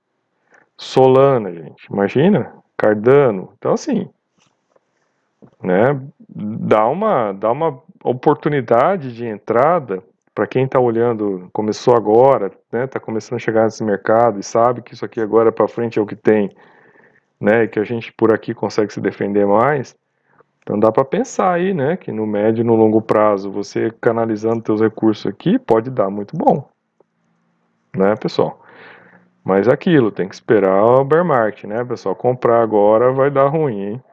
Solana, 0.77 1.51
gente, 1.53 1.85
imagina, 1.85 2.53
Cardano. 2.77 3.53
Então, 3.57 3.73
assim, 3.73 4.09
né, 5.63 5.99
dá 6.29 6.87
uma, 6.87 7.31
dá 7.31 7.51
uma 7.51 7.81
oportunidade 8.03 9.13
de 9.13 9.25
entrada 9.25 10.03
para 10.33 10.47
quem 10.47 10.65
está 10.65 10.79
olhando, 10.79 11.49
começou 11.53 11.95
agora, 11.95 12.51
né, 12.71 12.83
está 12.83 12.99
começando 12.99 13.37
a 13.37 13.39
chegar 13.39 13.63
nesse 13.63 13.83
mercado 13.83 14.37
e 14.37 14.43
sabe 14.43 14.81
que 14.81 14.93
isso 14.93 15.05
aqui 15.05 15.21
agora 15.21 15.49
para 15.49 15.67
frente 15.67 15.97
é 15.97 16.01
o 16.01 16.05
que 16.05 16.15
tem 16.15 16.49
né, 17.39 17.67
que 17.67 17.79
a 17.79 17.83
gente 17.83 18.11
por 18.13 18.33
aqui 18.33 18.53
consegue 18.53 18.93
se 18.93 19.01
defender 19.01 19.45
mais. 19.45 19.95
Então 20.61 20.79
dá 20.79 20.91
para 20.91 21.05
pensar 21.05 21.53
aí, 21.53 21.73
né, 21.73 21.95
que 21.95 22.11
no 22.11 22.25
médio 22.25 22.61
e 22.61 22.65
no 22.65 22.75
longo 22.75 23.01
prazo, 23.01 23.51
você 23.51 23.91
canalizando 24.01 24.63
seus 24.65 24.81
recursos 24.81 25.25
aqui 25.27 25.59
pode 25.59 25.91
dar 25.91 26.09
muito 26.09 26.35
bom, 26.35 26.67
né, 27.95 28.15
pessoal? 28.15 28.61
Mas 29.43 29.67
é 29.67 29.71
aquilo, 29.71 30.11
tem 30.11 30.27
que 30.27 30.33
esperar 30.33 30.83
o 30.83 31.03
bear 31.03 31.23
market, 31.23 31.65
né, 31.65 31.83
pessoal? 31.85 32.15
Comprar 32.15 32.63
agora 32.63 33.11
vai 33.11 33.29
dar 33.29 33.47
ruim, 33.47 33.79
hein? 33.79 34.03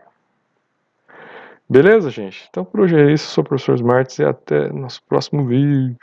Beleza, 1.66 2.10
gente? 2.10 2.46
Então 2.50 2.66
por 2.66 2.80
hoje 2.80 3.00
é 3.00 3.10
isso. 3.10 3.28
Sou 3.30 3.42
o 3.42 3.46
professor 3.46 3.76
Smarts 3.76 4.18
e 4.18 4.24
até 4.24 4.70
nosso 4.70 5.02
próximo 5.06 5.46
vídeo. 5.46 5.96